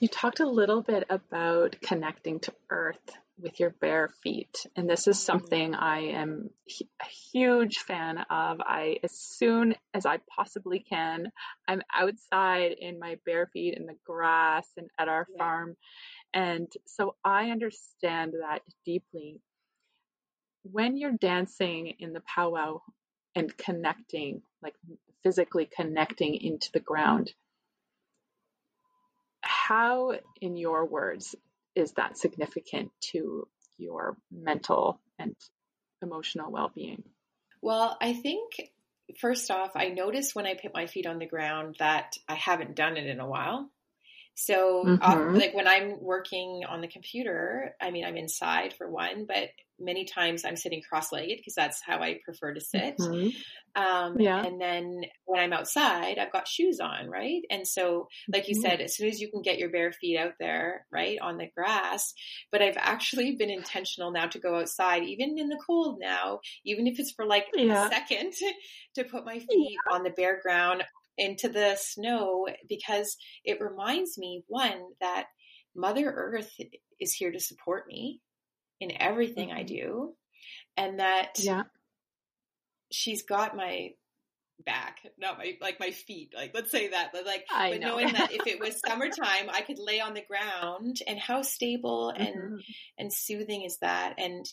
[0.00, 4.66] You talked a little bit about connecting to earth with your bare feet.
[4.76, 5.24] And this is mm-hmm.
[5.24, 6.50] something I am
[7.00, 8.60] a huge fan of.
[8.60, 11.30] I, as soon as I possibly can,
[11.66, 15.38] I'm outside in my bare feet in the grass and at our yeah.
[15.38, 15.76] farm.
[16.34, 19.40] And so I understand that deeply.
[20.62, 22.80] When you're dancing in the powwow
[23.34, 24.74] and connecting, like
[25.22, 27.32] physically connecting into the ground,
[29.68, 31.34] how, in your words,
[31.74, 33.46] is that significant to
[33.78, 35.34] your mental and
[36.02, 37.02] emotional well-being?
[37.60, 38.52] Well, I think
[39.20, 42.74] first off, I notice when I put my feet on the ground that I haven't
[42.74, 43.70] done it in a while.
[44.34, 45.02] So, mm-hmm.
[45.02, 49.50] uh, like when I'm working on the computer, I mean, I'm inside for one, but
[49.78, 52.96] many times I'm sitting cross-legged because that's how I prefer to sit.
[52.98, 53.28] Mm-hmm.
[53.74, 54.42] Um, yeah.
[54.42, 57.42] And then when I'm outside, I've got shoes on, right?
[57.50, 58.62] And so, like you mm-hmm.
[58.62, 61.48] said, as soon as you can get your bare feet out there, right, on the
[61.54, 62.14] grass,
[62.50, 66.86] but I've actually been intentional now to go outside, even in the cold now, even
[66.86, 67.86] if it's for like yeah.
[67.86, 68.32] a second,
[68.94, 69.94] to put my feet yeah.
[69.94, 70.84] on the bare ground
[71.18, 75.26] into the snow because it reminds me, one, that
[75.74, 76.52] Mother Earth
[77.00, 78.20] is here to support me
[78.80, 79.58] in everything mm-hmm.
[79.58, 80.14] I do,
[80.76, 81.62] and that yeah.
[82.90, 83.90] she's got my
[84.64, 86.32] back, not my like my feet.
[86.36, 87.88] Like let's say that, but like I but know.
[87.90, 92.10] knowing that if it was summertime, I could lay on the ground, and how stable
[92.10, 92.56] and mm-hmm.
[92.98, 94.44] and soothing is that, and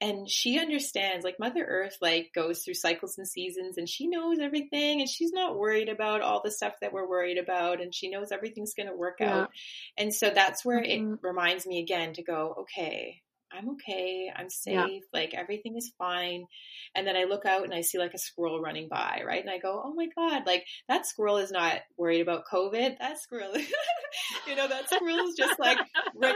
[0.00, 4.38] and she understands like mother earth like goes through cycles and seasons and she knows
[4.38, 8.10] everything and she's not worried about all the stuff that we're worried about and she
[8.10, 9.42] knows everything's going to work yeah.
[9.42, 9.50] out
[9.96, 11.14] and so that's where mm-hmm.
[11.14, 14.30] it reminds me again to go okay I'm okay.
[14.34, 14.74] I'm safe.
[14.74, 14.86] Yeah.
[15.12, 16.46] Like everything is fine.
[16.94, 19.40] And then I look out and I see like a squirrel running by, right?
[19.40, 22.98] And I go, oh my God, like that squirrel is not worried about COVID.
[22.98, 23.52] That squirrel,
[24.46, 25.78] you know, that squirrel is just like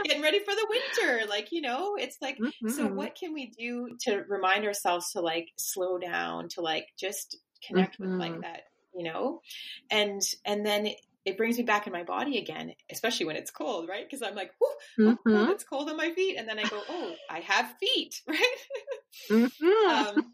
[0.03, 1.27] getting ready for the winter.
[1.27, 2.69] Like, you know, it's like, mm-hmm.
[2.69, 7.37] so what can we do to remind ourselves to like slow down, to like just
[7.67, 8.11] connect mm-hmm.
[8.11, 8.41] with like mm-hmm.
[8.41, 8.61] that,
[8.95, 9.41] you know?
[9.89, 10.89] And, and then
[11.25, 14.05] it brings me back in my body again, especially when it's cold, right?
[14.05, 15.33] Because I'm like, whoo, mm-hmm.
[15.33, 16.37] oh, it's cold on my feet.
[16.37, 18.57] And then I go, oh, I have feet, right?
[19.29, 20.17] Mm-hmm.
[20.17, 20.33] um,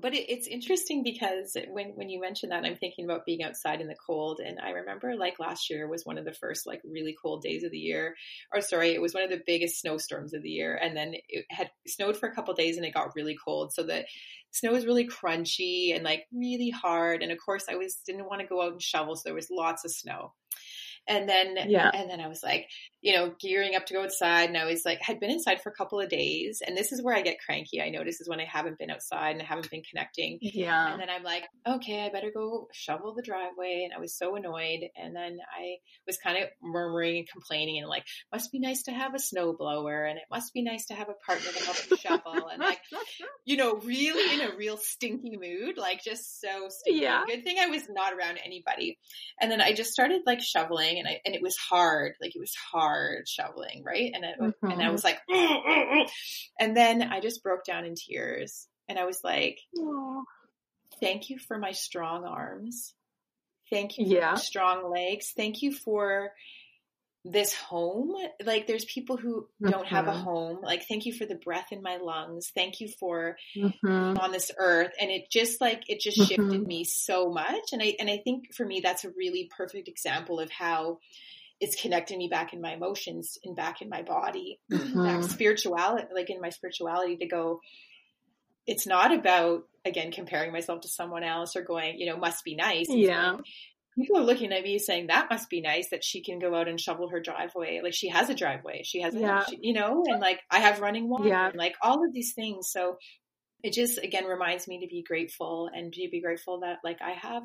[0.00, 3.80] but it, it's interesting because when when you mentioned that, I'm thinking about being outside
[3.80, 6.80] in the cold, and I remember like last year was one of the first like
[6.84, 8.14] really cold days of the year,
[8.54, 11.44] or sorry, it was one of the biggest snowstorms of the year, and then it
[11.50, 14.04] had snowed for a couple days and it got really cold, so the
[14.52, 18.40] snow was really crunchy and like really hard, and of course I was didn't want
[18.40, 20.32] to go out and shovel, so there was lots of snow.
[21.08, 21.90] And then, yeah.
[21.92, 22.68] and then I was like,
[23.02, 24.48] you know, gearing up to go outside.
[24.48, 26.62] And I was like, had been inside for a couple of days.
[26.66, 27.80] And this is where I get cranky.
[27.80, 30.38] I notice is when I haven't been outside and I haven't been connecting.
[30.42, 30.92] Yeah.
[30.92, 33.82] And then I'm like, okay, I better go shovel the driveway.
[33.84, 34.80] And I was so annoyed.
[34.96, 38.92] And then I was kind of murmuring and complaining and like, must be nice to
[38.92, 40.04] have a snow blower.
[40.04, 42.48] And it must be nice to have a partner to help you shovel.
[42.52, 42.80] And like,
[43.46, 47.00] you know, really in a real stinky mood, like just so stinky.
[47.00, 47.22] Yeah.
[47.26, 48.98] Good thing I was not around anybody.
[49.40, 52.12] And then I just started like shoveling and I, and it was hard.
[52.20, 52.89] Like it was hard
[53.26, 54.10] shoveling, right?
[54.14, 54.70] And it, mm-hmm.
[54.70, 54.92] and I mm-hmm.
[54.92, 55.18] was like,
[56.60, 60.22] and then I just broke down in tears, and I was like, Aww.
[61.00, 62.94] "Thank you for my strong arms.
[63.70, 64.34] Thank you for yeah.
[64.34, 65.32] strong legs.
[65.36, 66.32] Thank you for."
[67.24, 68.14] this home
[68.46, 69.94] like there's people who don't mm-hmm.
[69.94, 70.22] have a mm-hmm.
[70.22, 74.16] home like thank you for the breath in my lungs thank you for mm-hmm.
[74.16, 76.66] on this earth and it just like it just shifted mm-hmm.
[76.66, 80.40] me so much and i and i think for me that's a really perfect example
[80.40, 80.98] of how
[81.60, 85.04] it's connecting me back in my emotions and back in my body, mm-hmm.
[85.04, 87.60] back spirituality, like in my spirituality to go,
[88.66, 92.54] it's not about, again, comparing myself to someone else or going, you know, must be
[92.54, 92.86] nice.
[92.88, 93.36] yeah.
[93.94, 96.68] people are looking at me saying that must be nice that she can go out
[96.68, 97.80] and shovel her driveway.
[97.82, 98.82] Like she has a driveway.
[98.84, 99.44] She has, a, yeah.
[99.44, 101.48] She, you know, and like I have running water yeah.
[101.48, 102.70] and like all of these things.
[102.70, 102.96] So
[103.62, 107.10] it just, again, reminds me to be grateful and to be grateful that like I
[107.10, 107.42] have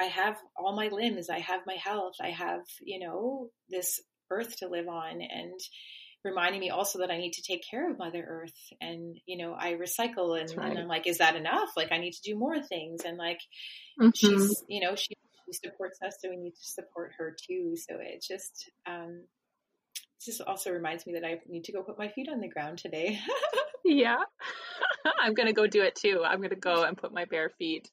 [0.00, 4.56] I have all my limbs, I have my health, I have, you know, this earth
[4.58, 5.60] to live on and
[6.24, 9.54] reminding me also that I need to take care of Mother Earth and, you know,
[9.58, 10.70] I recycle and, right.
[10.70, 11.70] and I'm like, is that enough?
[11.76, 13.02] Like I need to do more things.
[13.04, 13.40] And like
[14.00, 14.10] mm-hmm.
[14.14, 15.14] she's, you know, she,
[15.46, 17.74] she supports us, so we need to support her too.
[17.76, 19.24] So it just, um,
[20.24, 22.78] just also reminds me that I need to go put my feet on the ground
[22.78, 23.18] today.
[23.84, 24.18] yeah.
[25.20, 26.22] I'm going to go do it too.
[26.24, 27.88] I'm going to go and put my bare feet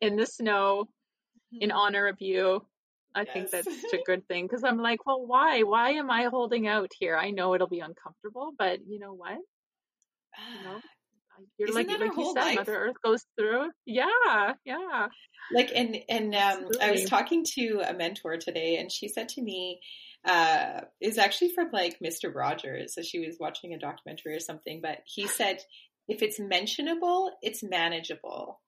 [0.00, 0.88] in the snow
[1.60, 1.78] in mm-hmm.
[1.78, 2.64] honor of you.
[3.14, 3.32] I yes.
[3.32, 5.62] think that's such a good thing because I'm like, well, why?
[5.62, 7.16] Why am I holding out here?
[7.16, 9.38] I know it'll be uncomfortable, but you know what?
[10.52, 10.80] You know,
[11.58, 12.56] you're Isn't like like you said, life?
[12.56, 13.70] Mother Earth goes through.
[13.86, 15.08] Yeah, yeah.
[15.52, 19.42] Like and and um, I was talking to a mentor today, and she said to
[19.42, 19.80] me,
[20.24, 22.94] uh, is actually from like Mister Rogers.
[22.94, 25.58] So she was watching a documentary or something, but he said
[26.08, 28.60] if it's mentionable, it's manageable.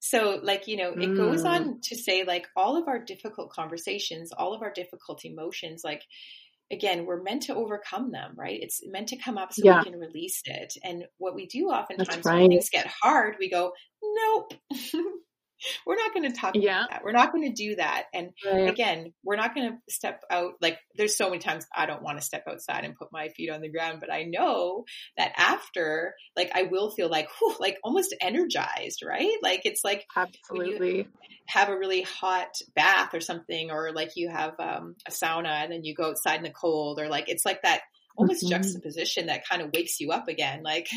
[0.00, 1.16] So, like, you know, it mm.
[1.16, 5.82] goes on to say, like, all of our difficult conversations, all of our difficult emotions,
[5.84, 6.02] like,
[6.70, 8.58] again, we're meant to overcome them, right?
[8.60, 9.78] It's meant to come up so yeah.
[9.78, 10.74] we can release it.
[10.82, 12.40] And what we do oftentimes right.
[12.40, 14.54] when things get hard, we go, nope.
[15.86, 16.80] we're not going to talk yeah.
[16.80, 17.04] about that.
[17.04, 18.04] We're not going to do that.
[18.12, 18.68] And right.
[18.68, 20.54] again, we're not going to step out.
[20.60, 23.50] Like there's so many times I don't want to step outside and put my feet
[23.50, 24.84] on the ground, but I know
[25.16, 29.36] that after, like I will feel like, whew, like almost energized, right?
[29.42, 31.08] Like it's like absolutely
[31.46, 35.72] have a really hot bath or something, or like you have um, a sauna and
[35.72, 37.80] then you go outside in the cold, or like it's like that
[38.16, 38.50] almost mm-hmm.
[38.50, 40.62] juxtaposition that kind of wakes you up again.
[40.62, 40.88] Like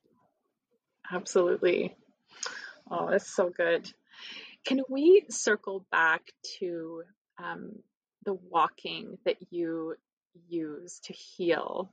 [1.12, 1.96] absolutely.
[2.90, 3.90] Oh, that's so good.
[4.64, 6.22] Can we circle back
[6.58, 7.02] to
[7.42, 7.72] um,
[8.24, 9.94] the walking that you
[10.48, 11.92] use to heal?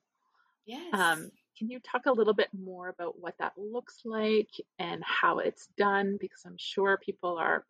[0.65, 0.93] Yes.
[0.93, 5.39] Um, can you talk a little bit more about what that looks like and how
[5.39, 6.17] it's done?
[6.19, 7.65] Because I'm sure people are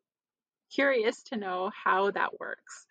[0.73, 2.85] curious to know how that works.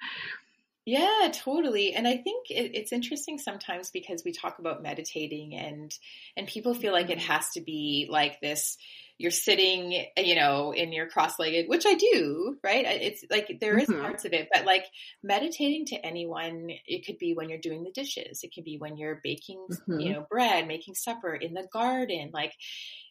[0.87, 1.95] Yeah, totally.
[1.95, 5.91] And I think it, it's interesting sometimes because we talk about meditating and
[6.37, 7.33] and people feel like it mm-hmm.
[7.33, 8.77] has to be like this
[9.17, 12.85] you're sitting, you know, in your cross-legged, which I do, right?
[12.85, 14.03] It's like there is mm-hmm.
[14.03, 14.85] parts of it, but like
[15.23, 18.97] meditating to anyone, it could be when you're doing the dishes, it could be when
[18.97, 20.01] you're baking, mm-hmm.
[20.01, 22.55] you know, bread, making supper in the garden, like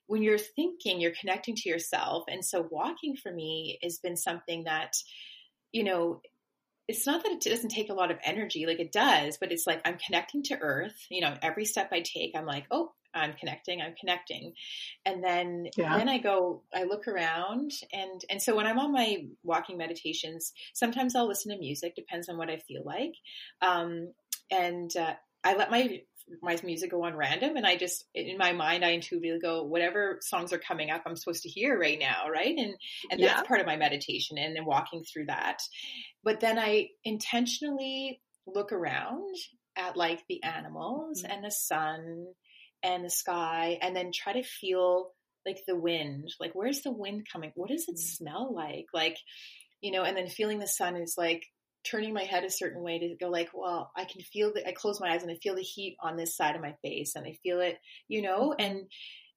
[0.08, 2.26] when you're thinking, you're connecting to yourself.
[2.28, 4.92] And so walking for me has been something that,
[5.72, 6.22] you know,
[6.90, 9.66] it's not that it doesn't take a lot of energy, like it does, but it's
[9.66, 11.08] like I'm connecting to earth.
[11.10, 14.54] You know, every step I take, I'm like, oh, I'm connecting, I'm connecting.
[15.06, 15.98] And then yeah.
[15.98, 20.54] then I go, I look around and and so when I'm on my walking meditations,
[20.74, 23.14] sometimes I'll listen to music, depends on what I feel like.
[23.62, 24.14] Um,
[24.52, 26.02] and uh, I let my
[26.42, 30.20] my music go on random and I just in my mind I intuitively go whatever
[30.22, 32.74] songs are coming up I'm supposed to hear right now right and
[33.12, 33.28] and yeah.
[33.28, 35.62] that's part of my meditation and then walking through that
[36.24, 39.36] but then I intentionally look around
[39.76, 41.32] at like the animals mm-hmm.
[41.32, 42.28] and the sun
[42.84, 45.12] and the sky and then try to feel
[45.46, 47.52] like the wind, like where's the wind coming?
[47.56, 48.00] What does it mm.
[48.00, 48.86] smell like?
[48.94, 49.18] Like,
[49.82, 51.44] you know, and then feeling the sun is like
[51.84, 54.72] turning my head a certain way to go like, well, I can feel that I
[54.72, 57.26] close my eyes and I feel the heat on this side of my face and
[57.26, 58.84] I feel it, you know, and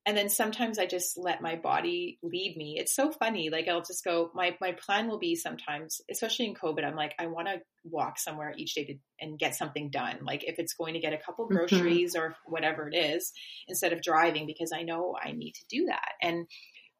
[0.07, 2.77] and then sometimes I just let my body lead me.
[2.79, 3.51] It's so funny.
[3.51, 4.31] Like I'll just go.
[4.35, 6.85] My my plan will be sometimes, especially in COVID.
[6.85, 10.21] I'm like, I want to walk somewhere each day to, and get something done.
[10.23, 11.57] Like if it's going to get a couple mm-hmm.
[11.57, 12.25] groceries mm-hmm.
[12.25, 13.33] or whatever it is,
[13.67, 16.13] instead of driving, because I know I need to do that.
[16.23, 16.46] And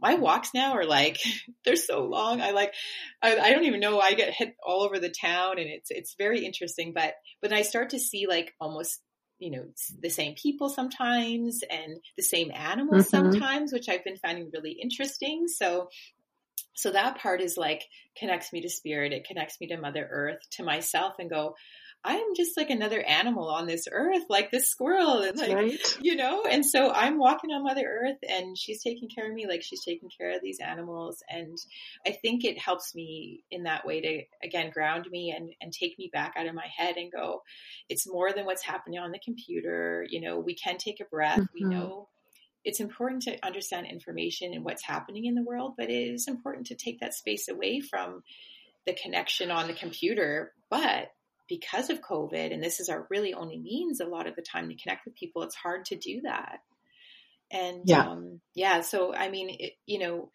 [0.00, 1.18] my walks now are like
[1.64, 2.40] they're so long.
[2.40, 2.74] I like
[3.22, 4.00] I, I, don't even know.
[4.00, 6.92] I get hit all over the town, and it's it's very interesting.
[6.92, 9.00] But when I start to see like almost
[9.39, 9.64] you know
[10.01, 13.30] the same people sometimes and the same animals mm-hmm.
[13.30, 15.89] sometimes which i've been finding really interesting so
[16.74, 17.82] so that part is like
[18.18, 21.55] connects me to spirit it connects me to mother earth to myself and go
[22.09, 25.98] I'm just like another animal on this earth, like this squirrel, and like right.
[26.00, 26.44] you know.
[26.48, 29.84] And so I'm walking on Mother Earth, and she's taking care of me, like she's
[29.84, 31.22] taking care of these animals.
[31.28, 31.59] And
[32.07, 35.98] I think it helps me in that way to again ground me and and take
[35.98, 37.42] me back out of my head and go,
[37.88, 40.07] it's more than what's happening on the computer.
[40.09, 41.40] You know, we can take a breath.
[41.40, 41.54] Mm-hmm.
[41.54, 42.09] We know
[42.64, 46.68] it's important to understand information and what's happening in the world, but it is important
[46.68, 48.22] to take that space away from
[48.86, 50.52] the connection on the computer.
[50.70, 51.11] But
[51.49, 54.68] because of COVID, and this is our really only means a lot of the time
[54.68, 56.61] to connect with people, it's hard to do that.
[57.51, 58.80] And yeah, um, yeah.
[58.80, 60.30] So I mean, it, you know,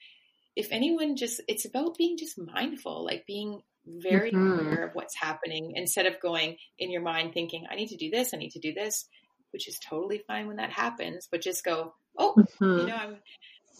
[0.55, 4.59] if anyone just, it's about being just mindful, like being very mm-hmm.
[4.59, 8.09] aware of what's happening instead of going in your mind thinking, I need to do
[8.09, 9.05] this, I need to do this,
[9.51, 11.27] which is totally fine when that happens.
[11.29, 12.79] But just go, oh, mm-hmm.
[12.79, 13.17] you know, I'm.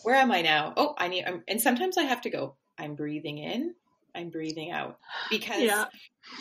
[0.03, 0.73] Where am I now?
[0.75, 1.25] Oh, I need.
[1.25, 2.55] I'm, and sometimes I have to go.
[2.77, 3.75] I'm breathing in.
[4.15, 4.97] I'm breathing out
[5.29, 5.85] because yeah.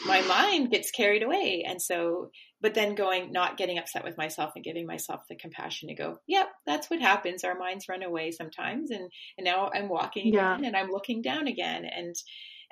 [0.07, 1.65] my mind gets carried away.
[1.67, 5.89] And so, but then going, not getting upset with myself and giving myself the compassion
[5.89, 7.45] to go, yep, that's what happens.
[7.45, 8.91] Our minds run away sometimes.
[8.91, 10.55] And, and now I'm walking yeah.
[10.55, 11.85] again and I'm looking down again.
[11.85, 12.15] And,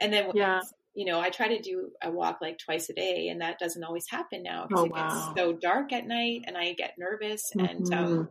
[0.00, 0.60] and then, yeah.
[0.94, 3.84] you know, I try to do a walk like twice a day and that doesn't
[3.84, 5.08] always happen now because oh, it wow.
[5.08, 7.66] gets so dark at night and I get nervous mm-hmm.
[7.66, 8.28] and, um,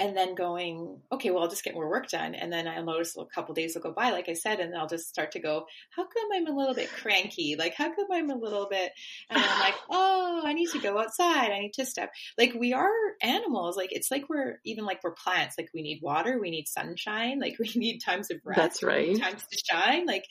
[0.00, 2.34] and then going, okay, well, I'll just get more work done.
[2.34, 4.88] And then I'll notice a couple days will go by, like I said, and I'll
[4.88, 7.54] just start to go, how come I'm a little bit cranky?
[7.58, 8.92] Like, how come I'm a little bit,
[9.28, 11.52] and I'm like, oh, I need to go outside.
[11.52, 12.10] I need to step.
[12.38, 12.90] Like, we are
[13.22, 13.76] animals.
[13.76, 15.56] Like, it's like we're, even like we're plants.
[15.58, 18.58] Like, we need water, we need sunshine, like, we need times of rest.
[18.58, 19.20] That's right.
[19.20, 20.06] Times to shine.
[20.06, 20.24] Like,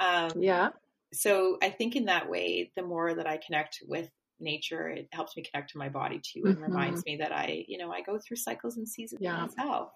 [0.00, 0.70] um, yeah.
[1.12, 4.08] So I think in that way, the more that I connect with
[4.40, 6.64] nature it helps me connect to my body too and mm-hmm.
[6.64, 9.46] reminds me that i you know i go through cycles and seasons yeah.
[9.46, 9.90] myself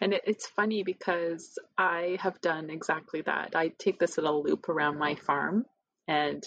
[0.00, 4.68] and it, it's funny because i have done exactly that i take this little loop
[4.68, 5.64] around my farm
[6.08, 6.42] and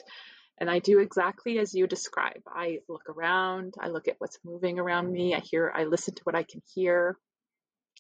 [0.60, 4.80] and i do exactly as you describe i look around i look at what's moving
[4.80, 7.18] around me i hear i listen to what i can hear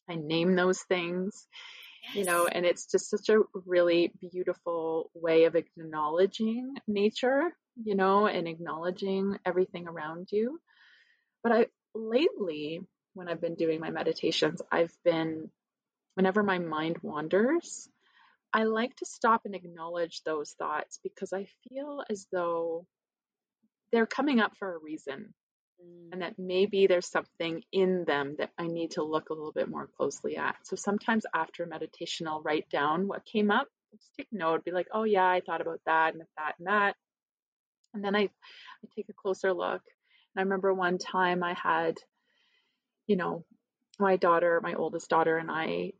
[0.09, 1.47] i name those things
[2.03, 2.15] Yes.
[2.15, 8.27] you know and it's just such a really beautiful way of acknowledging nature you know,
[8.27, 10.59] and acknowledging everything around you.
[11.41, 12.81] But I lately,
[13.13, 15.49] when I've been doing my meditations, I've been,
[16.15, 17.87] whenever my mind wanders,
[18.53, 22.85] I like to stop and acknowledge those thoughts because I feel as though
[23.91, 25.33] they're coming up for a reason
[26.11, 26.19] and mm.
[26.19, 29.89] that maybe there's something in them that I need to look a little bit more
[29.97, 30.55] closely at.
[30.63, 34.87] So sometimes after meditation, I'll write down what came up, just take note, be like,
[34.93, 36.95] oh yeah, I thought about that and that and that.
[37.93, 39.81] And then I, I take a closer look.
[40.35, 41.97] And I remember one time I had,
[43.07, 43.45] you know,
[43.99, 45.93] my daughter, my oldest daughter, and I,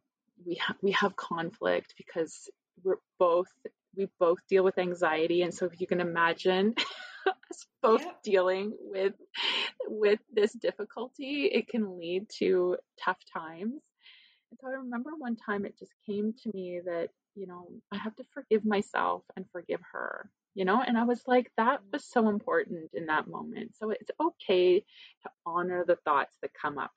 [0.45, 2.49] we have we have conflict because
[2.83, 3.47] we're both
[3.95, 6.73] we both deal with anxiety, and so if you can imagine
[7.27, 8.11] us both yeah.
[8.23, 9.13] dealing with
[9.87, 13.81] with this difficulty, it can lead to tough times.
[14.49, 17.97] And so I remember one time it just came to me that you know I
[17.97, 21.89] have to forgive myself and forgive her you know and i was like that mm-hmm.
[21.93, 23.71] was so important in that moment.
[23.77, 26.91] So it's okay to honor the thoughts that come up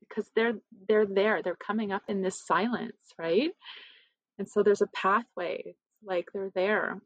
[0.00, 0.54] because they're
[0.88, 1.42] they're there.
[1.42, 3.50] They're coming up in this silence right?
[4.38, 5.74] And so there's a pathway
[6.04, 7.00] like they're there.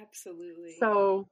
[0.00, 0.76] Absolutely.
[0.78, 1.28] So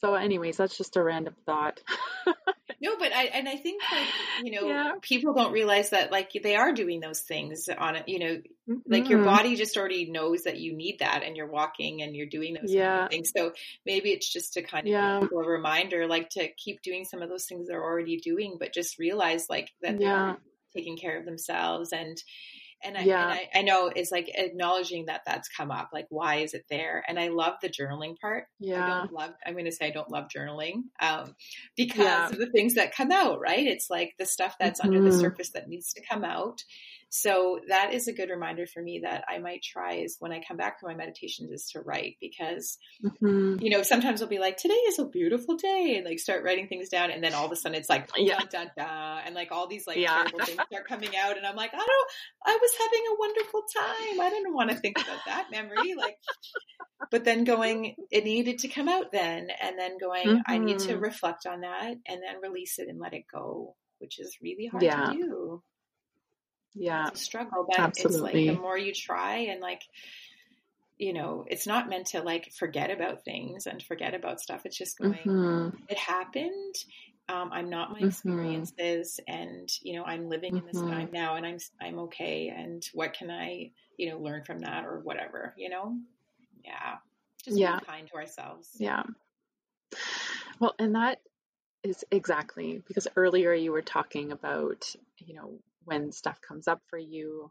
[0.00, 1.80] so anyways that's just a random thought
[2.80, 4.06] no, but I and I think like
[4.44, 4.92] you know yeah.
[5.02, 8.08] people don't realize that like they are doing those things on it.
[8.08, 8.34] You know,
[8.68, 8.74] mm-hmm.
[8.86, 9.28] like your mm-hmm.
[9.28, 12.72] body just already knows that you need that, and you're walking and you're doing those
[12.72, 13.08] yeah.
[13.08, 13.32] things.
[13.36, 13.52] So
[13.84, 15.20] maybe it's just to kind of yeah.
[15.20, 18.98] a reminder, like to keep doing some of those things they're already doing, but just
[18.98, 20.34] realize like that yeah.
[20.34, 20.36] they're
[20.76, 22.22] taking care of themselves and
[22.82, 23.22] and I, yeah.
[23.22, 25.90] and I, I, know is like acknowledging that that's come up.
[25.92, 27.04] Like, why is it there?
[27.06, 28.46] And I love the journaling part.
[28.60, 28.84] Yeah.
[28.84, 31.34] I don't love, I'm going to say I don't love journaling um,
[31.76, 32.28] because yeah.
[32.28, 33.66] of the things that come out, right?
[33.66, 34.88] It's like the stuff that's mm-hmm.
[34.88, 35.20] under the mm-hmm.
[35.20, 36.62] surface that needs to come out.
[37.10, 40.42] So that is a good reminder for me that I might try is when I
[40.46, 43.56] come back from my meditations is to write because, mm-hmm.
[43.60, 46.68] you know, sometimes I'll be like, today is a beautiful day and like start writing
[46.68, 47.10] things down.
[47.10, 48.38] And then all of a sudden it's like, yeah.
[48.38, 50.16] dun, dun, dun, and like all these like yeah.
[50.16, 51.38] terrible things start coming out.
[51.38, 52.10] And I'm like, I don't,
[52.44, 54.20] I was having a wonderful time.
[54.20, 55.94] I didn't want to think about that memory.
[55.96, 56.18] Like,
[57.10, 59.48] but then going, it needed to come out then.
[59.62, 60.40] And then going, mm-hmm.
[60.46, 61.02] I need to mm-hmm.
[61.02, 64.82] reflect on that and then release it and let it go, which is really hard
[64.82, 65.06] yeah.
[65.06, 65.62] to do
[66.74, 68.16] yeah struggle but Absolutely.
[68.16, 69.82] it's like the more you try and like
[70.98, 74.76] you know it's not meant to like forget about things and forget about stuff it's
[74.76, 75.68] just going mm-hmm.
[75.88, 76.74] it happened
[77.28, 78.08] um, i'm not my mm-hmm.
[78.08, 80.90] experiences and you know i'm living in this mm-hmm.
[80.90, 84.84] time now and i'm i'm okay and what can i you know learn from that
[84.84, 85.96] or whatever you know
[86.64, 86.96] yeah
[87.44, 87.78] just yeah.
[87.78, 89.02] be kind to ourselves yeah
[90.58, 91.20] well and that
[91.84, 95.58] is exactly because earlier you were talking about you know
[95.88, 97.50] when stuff comes up for you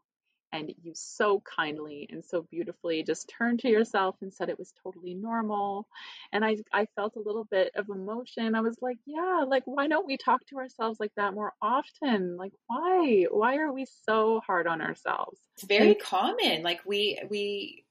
[0.53, 4.71] and you so kindly and so beautifully just turned to yourself and said it was
[4.81, 5.85] totally normal
[6.31, 8.55] and i i felt a little bit of emotion.
[8.55, 12.37] I was like yeah like why don't we talk to ourselves like that more often?
[12.37, 13.25] Like why?
[13.29, 15.39] Why are we so hard on ourselves?
[15.55, 16.63] It's very like, common.
[16.63, 17.83] Like we we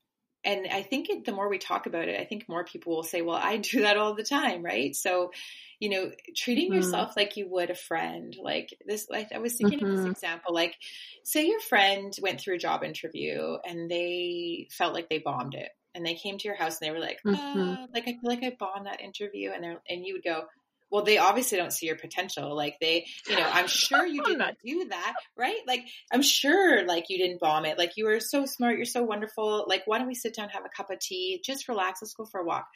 [0.47, 3.03] and i think it, the more we talk about it i think more people will
[3.03, 5.31] say well i do that all the time right so
[5.79, 8.37] you know, treating mm yourself like you would a friend.
[8.43, 9.87] Like this, like I was thinking mm-hmm.
[9.87, 10.11] of this mm-hmm.
[10.11, 10.77] example, like
[11.23, 15.71] say your friend went through a job interview and they felt like they bombed it
[15.95, 17.61] and they came to your house and they were like, mm-hmm.
[17.61, 19.53] uh, like, I feel like I bombed that interview.
[19.53, 20.45] And they're, and you would go,
[20.91, 22.55] well, they obviously don't see your potential.
[22.55, 25.61] Like they, you know, I'm sure you did not do that, right?
[25.67, 27.79] Like I'm sure like you didn't bomb it.
[27.79, 28.77] Like you were so smart.
[28.77, 29.65] You're so wonderful.
[29.69, 32.01] Like why don't we sit down, have a cup of tea, just relax.
[32.03, 32.69] Let's go for a walk.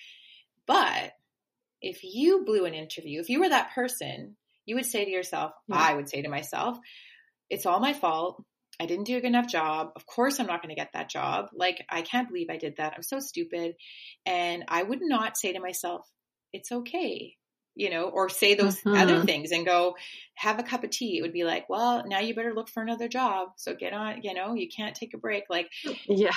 [0.67, 1.13] But
[1.81, 4.37] if you blew an interview, if you were that person,
[4.67, 5.53] you would say to yourself.
[5.71, 6.79] I would say to myself,
[7.49, 8.45] it's all my fault.
[8.79, 9.91] I didn't do a good enough job.
[9.97, 11.49] Of course, I'm not going to get that job.
[11.53, 12.95] Like, I can't believe I did that.
[12.97, 13.75] I'm so stupid.
[14.25, 16.09] And I would not say to myself,
[16.53, 17.37] it's okay,
[17.75, 18.97] you know, or say those mm-hmm.
[18.97, 19.97] other things and go
[20.35, 21.19] have a cup of tea.
[21.19, 23.51] It would be like, well, now you better look for another job.
[23.57, 25.45] So get on, you know, you can't take a break.
[25.49, 25.71] Like,
[26.07, 26.35] yeah.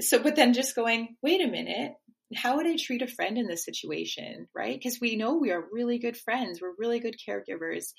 [0.00, 1.92] So, but then just going, wait a minute,
[2.34, 4.78] how would I treat a friend in this situation, right?
[4.78, 7.92] Because we know we are really good friends, we're really good caregivers.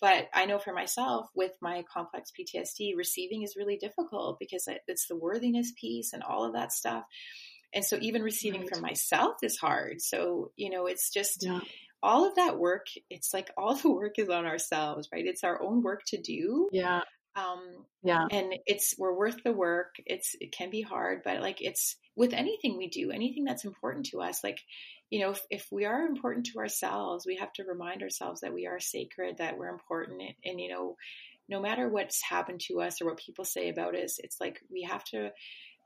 [0.00, 5.06] But I know for myself, with my complex PTSD, receiving is really difficult because it's
[5.08, 7.04] the worthiness piece and all of that stuff.
[7.72, 8.70] And so even receiving right.
[8.70, 10.00] from myself is hard.
[10.00, 11.60] So, you know, it's just yeah.
[12.02, 15.26] All of that work, it's like all the work is on ourselves, right?
[15.26, 16.68] It's our own work to do.
[16.72, 17.02] Yeah.
[17.36, 18.26] Um, yeah.
[18.30, 19.94] And it's, we're worth the work.
[20.06, 24.06] It's, it can be hard, but like it's, with anything we do, anything that's important
[24.06, 24.42] to us.
[24.42, 24.58] Like,
[25.08, 28.52] you know, if, if we are important to ourselves, we have to remind ourselves that
[28.52, 30.20] we are sacred, that we're important.
[30.20, 30.96] And, and, you know,
[31.48, 34.82] no matter what's happened to us or what people say about us, it's like we
[34.82, 35.30] have to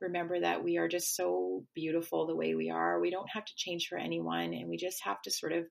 [0.01, 2.99] remember that we are just so beautiful the way we are.
[2.99, 4.55] We don't have to change for anyone.
[4.55, 5.67] And we just have to sort of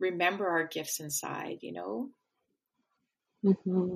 [0.00, 2.08] remember our gifts inside, you know?
[3.44, 3.94] Mm-hmm.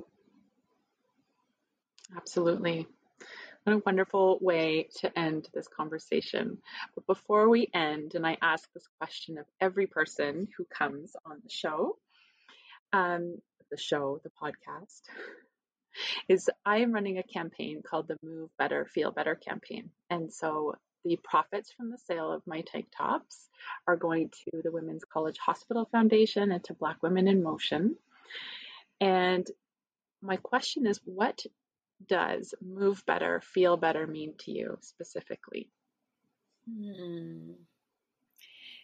[2.15, 2.87] Absolutely.
[3.63, 6.59] What a wonderful way to end this conversation.
[6.93, 11.37] But before we end, and I ask this question of every person who comes on
[11.43, 11.97] the show,
[12.93, 13.39] um,
[13.71, 15.01] the show, the podcast,
[16.27, 19.89] is I am running a campaign called the Move Better, Feel Better campaign.
[20.09, 20.75] And so
[21.05, 23.47] the profits from the sale of my tank tops
[23.87, 27.95] are going to the Women's College Hospital Foundation and to Black Women in Motion.
[28.99, 29.47] And
[30.21, 31.45] my question is what
[32.05, 35.69] does move better, feel better mean to you specifically?
[36.67, 37.51] Hmm.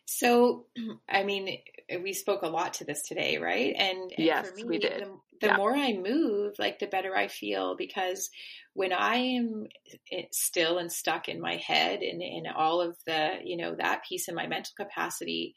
[0.05, 0.67] So,
[1.09, 1.57] I mean,
[2.03, 3.73] we spoke a lot to this today, right?
[3.75, 5.01] And, and yes, me, we did.
[5.01, 5.57] The, the yeah.
[5.57, 8.29] more I move, like the better I feel because
[8.73, 9.67] when I am
[10.11, 14.03] eh, still and stuck in my head and in all of the, you know, that
[14.07, 15.55] piece in my mental capacity,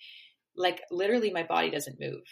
[0.56, 2.22] like literally my body doesn't move,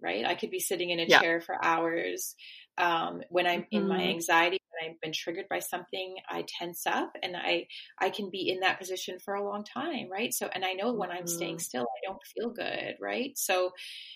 [0.00, 0.24] right?
[0.24, 1.20] I could be sitting in a yeah.
[1.20, 2.34] chair for hours.
[2.76, 3.76] Um, when I'm mm-hmm.
[3.76, 4.10] in my mm-hmm.
[4.10, 7.66] anxiety I've been triggered by something, I tense up and I
[7.98, 10.32] I can be in that position for a long time, right?
[10.32, 11.60] So and I know when I'm staying mm-hmm.
[11.60, 13.36] still, I don't feel good, right?
[13.36, 13.72] So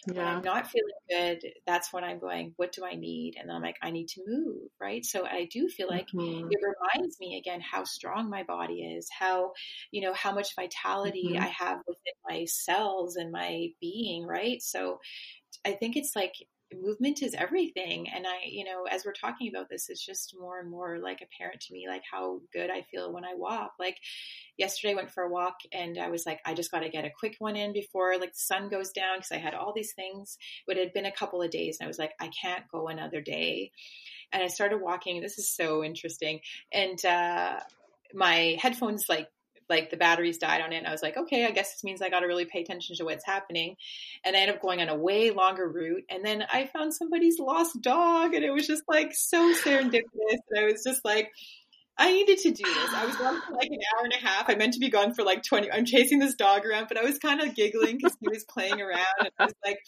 [0.06, 0.14] yeah.
[0.14, 3.34] when I'm not feeling good, that's when I'm going, what do I need?
[3.38, 5.04] And then I'm like, I need to move, right?
[5.04, 6.48] So I do feel like mm-hmm.
[6.50, 9.52] it reminds me again how strong my body is, how
[9.90, 11.42] you know how much vitality mm-hmm.
[11.42, 14.62] I have within my cells and my being, right?
[14.62, 15.00] So
[15.64, 16.34] I think it's like
[16.80, 18.08] movement is everything.
[18.08, 21.20] And I, you know, as we're talking about this, it's just more and more like
[21.22, 23.72] apparent to me, like how good I feel when I walk.
[23.78, 23.96] Like
[24.56, 27.04] yesterday I went for a walk and I was like, I just got to get
[27.04, 29.92] a quick one in before like the sun goes down because I had all these
[29.92, 32.64] things, but it had been a couple of days and I was like, I can't
[32.70, 33.72] go another day.
[34.32, 35.20] And I started walking.
[35.20, 36.40] This is so interesting.
[36.72, 37.60] And, uh,
[38.14, 39.28] my headphones like
[39.72, 40.76] like the batteries died on it.
[40.76, 42.94] And I was like, okay, I guess this means I got to really pay attention
[42.96, 43.76] to what's happening.
[44.24, 46.04] And I ended up going on a way longer route.
[46.10, 50.42] And then I found somebody's lost dog, and it was just like so serendipitous.
[50.50, 51.30] And I was just like,
[51.98, 52.94] I needed to do this.
[52.94, 54.48] I was gone for like an hour and a half.
[54.48, 55.70] I meant to be gone for like 20.
[55.70, 58.80] I'm chasing this dog around, but I was kind of giggling because he was playing
[58.80, 59.06] around.
[59.20, 59.78] And I was like,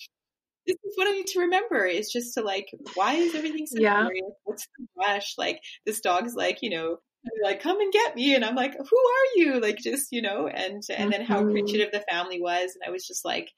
[0.67, 3.79] this is what I need to remember is just to like, why is everything so
[3.79, 4.03] yeah.
[4.03, 4.33] serious?
[4.45, 5.35] What's the rush?
[5.37, 6.99] Like, this dog's like, you know,
[7.43, 9.61] like come and get me and i'm like who are you?
[9.61, 11.51] Like just you know and and then how mm-hmm.
[11.51, 13.51] appreciative the family was and i was just like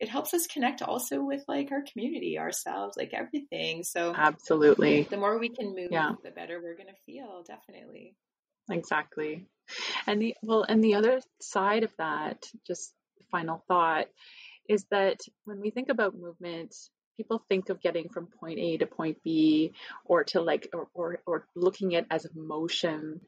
[0.00, 3.84] it helps us connect also with like our community ourselves like everything.
[3.84, 5.04] So absolutely.
[5.04, 6.12] the more we can move yeah.
[6.22, 8.14] the better we're going to feel definitely.
[8.70, 9.46] Exactly.
[10.06, 12.92] And the well and the other side of that just
[13.30, 14.06] final thought
[14.68, 16.74] is that when we think about movement
[17.16, 19.72] people think of getting from point A to point B
[20.04, 23.20] or to like or, or, or looking at as motion.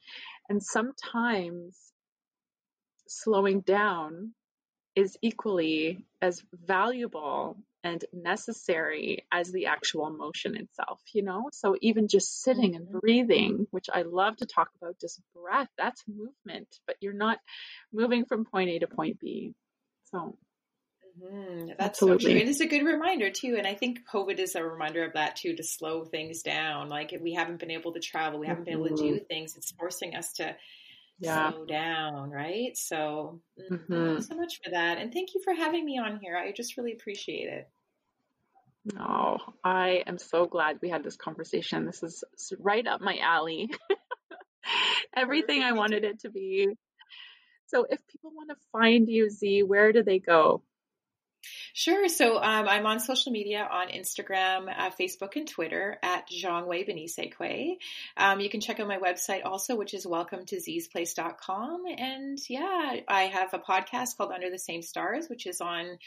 [0.48, 1.76] And sometimes
[3.08, 4.32] slowing down
[4.94, 11.50] is equally as valuable and necessary as the actual motion itself, you know?
[11.52, 12.98] So even just sitting and mm-hmm.
[12.98, 17.38] breathing, which I love to talk about, just breath, that's movement, but you're not
[17.92, 19.54] moving from point A to point B.
[20.10, 20.36] So
[21.22, 22.24] Mm, that's Absolutely.
[22.24, 22.40] so true.
[22.40, 25.36] It is a good reminder too, and I think COVID is a reminder of that
[25.36, 26.88] too to slow things down.
[26.88, 29.24] Like we haven't been able to travel, we haven't been able to do mm-hmm.
[29.24, 29.56] things.
[29.56, 30.54] It's forcing us to
[31.18, 31.50] yeah.
[31.50, 32.76] slow down, right?
[32.76, 33.92] So mm, mm-hmm.
[33.94, 36.36] thank you so much for that, and thank you for having me on here.
[36.36, 37.68] I just really appreciate it.
[39.00, 41.86] Oh, I am so glad we had this conversation.
[41.86, 42.22] This is
[42.58, 43.70] right up my alley.
[45.16, 46.68] Everything I wanted it to be.
[47.68, 50.62] So, if people want to find you, Z, where do they go?
[51.72, 52.08] Sure.
[52.08, 57.76] So um, I'm on social media on Instagram, uh, Facebook, and Twitter at Zhongwei Benisekwe.
[58.16, 61.82] Um, you can check out my website also, which is welcome to zsplace.com.
[61.98, 65.98] And yeah, I have a podcast called Under the Same Stars, which is on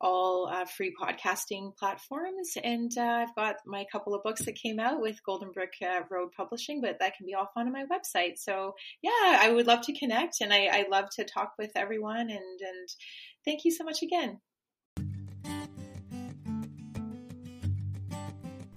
[0.00, 2.56] all uh, free podcasting platforms.
[2.62, 6.00] And uh, I've got my couple of books that came out with Golden Brick uh,
[6.10, 8.38] Road Publishing, but that can be all found on my website.
[8.38, 12.30] So yeah, I would love to connect and I, I love to talk with everyone.
[12.30, 12.88] And, and
[13.44, 14.40] thank you so much again.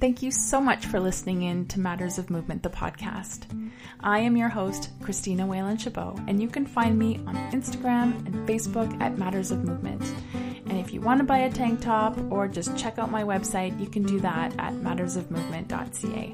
[0.01, 3.45] Thank you so much for listening in to Matters of Movement, the podcast.
[3.99, 8.49] I am your host, Christina Whalen Chabot, and you can find me on Instagram and
[8.49, 10.01] Facebook at Matters of Movement.
[10.65, 13.79] And if you want to buy a tank top or just check out my website,
[13.79, 16.33] you can do that at mattersofmovement.ca.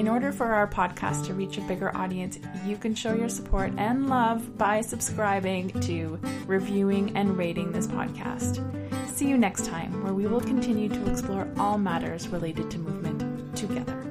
[0.00, 3.70] In order for our podcast to reach a bigger audience, you can show your support
[3.76, 8.64] and love by subscribing to, reviewing, and rating this podcast
[9.18, 13.56] see you next time, where we will continue to explore all matters related to movement
[13.56, 14.07] together.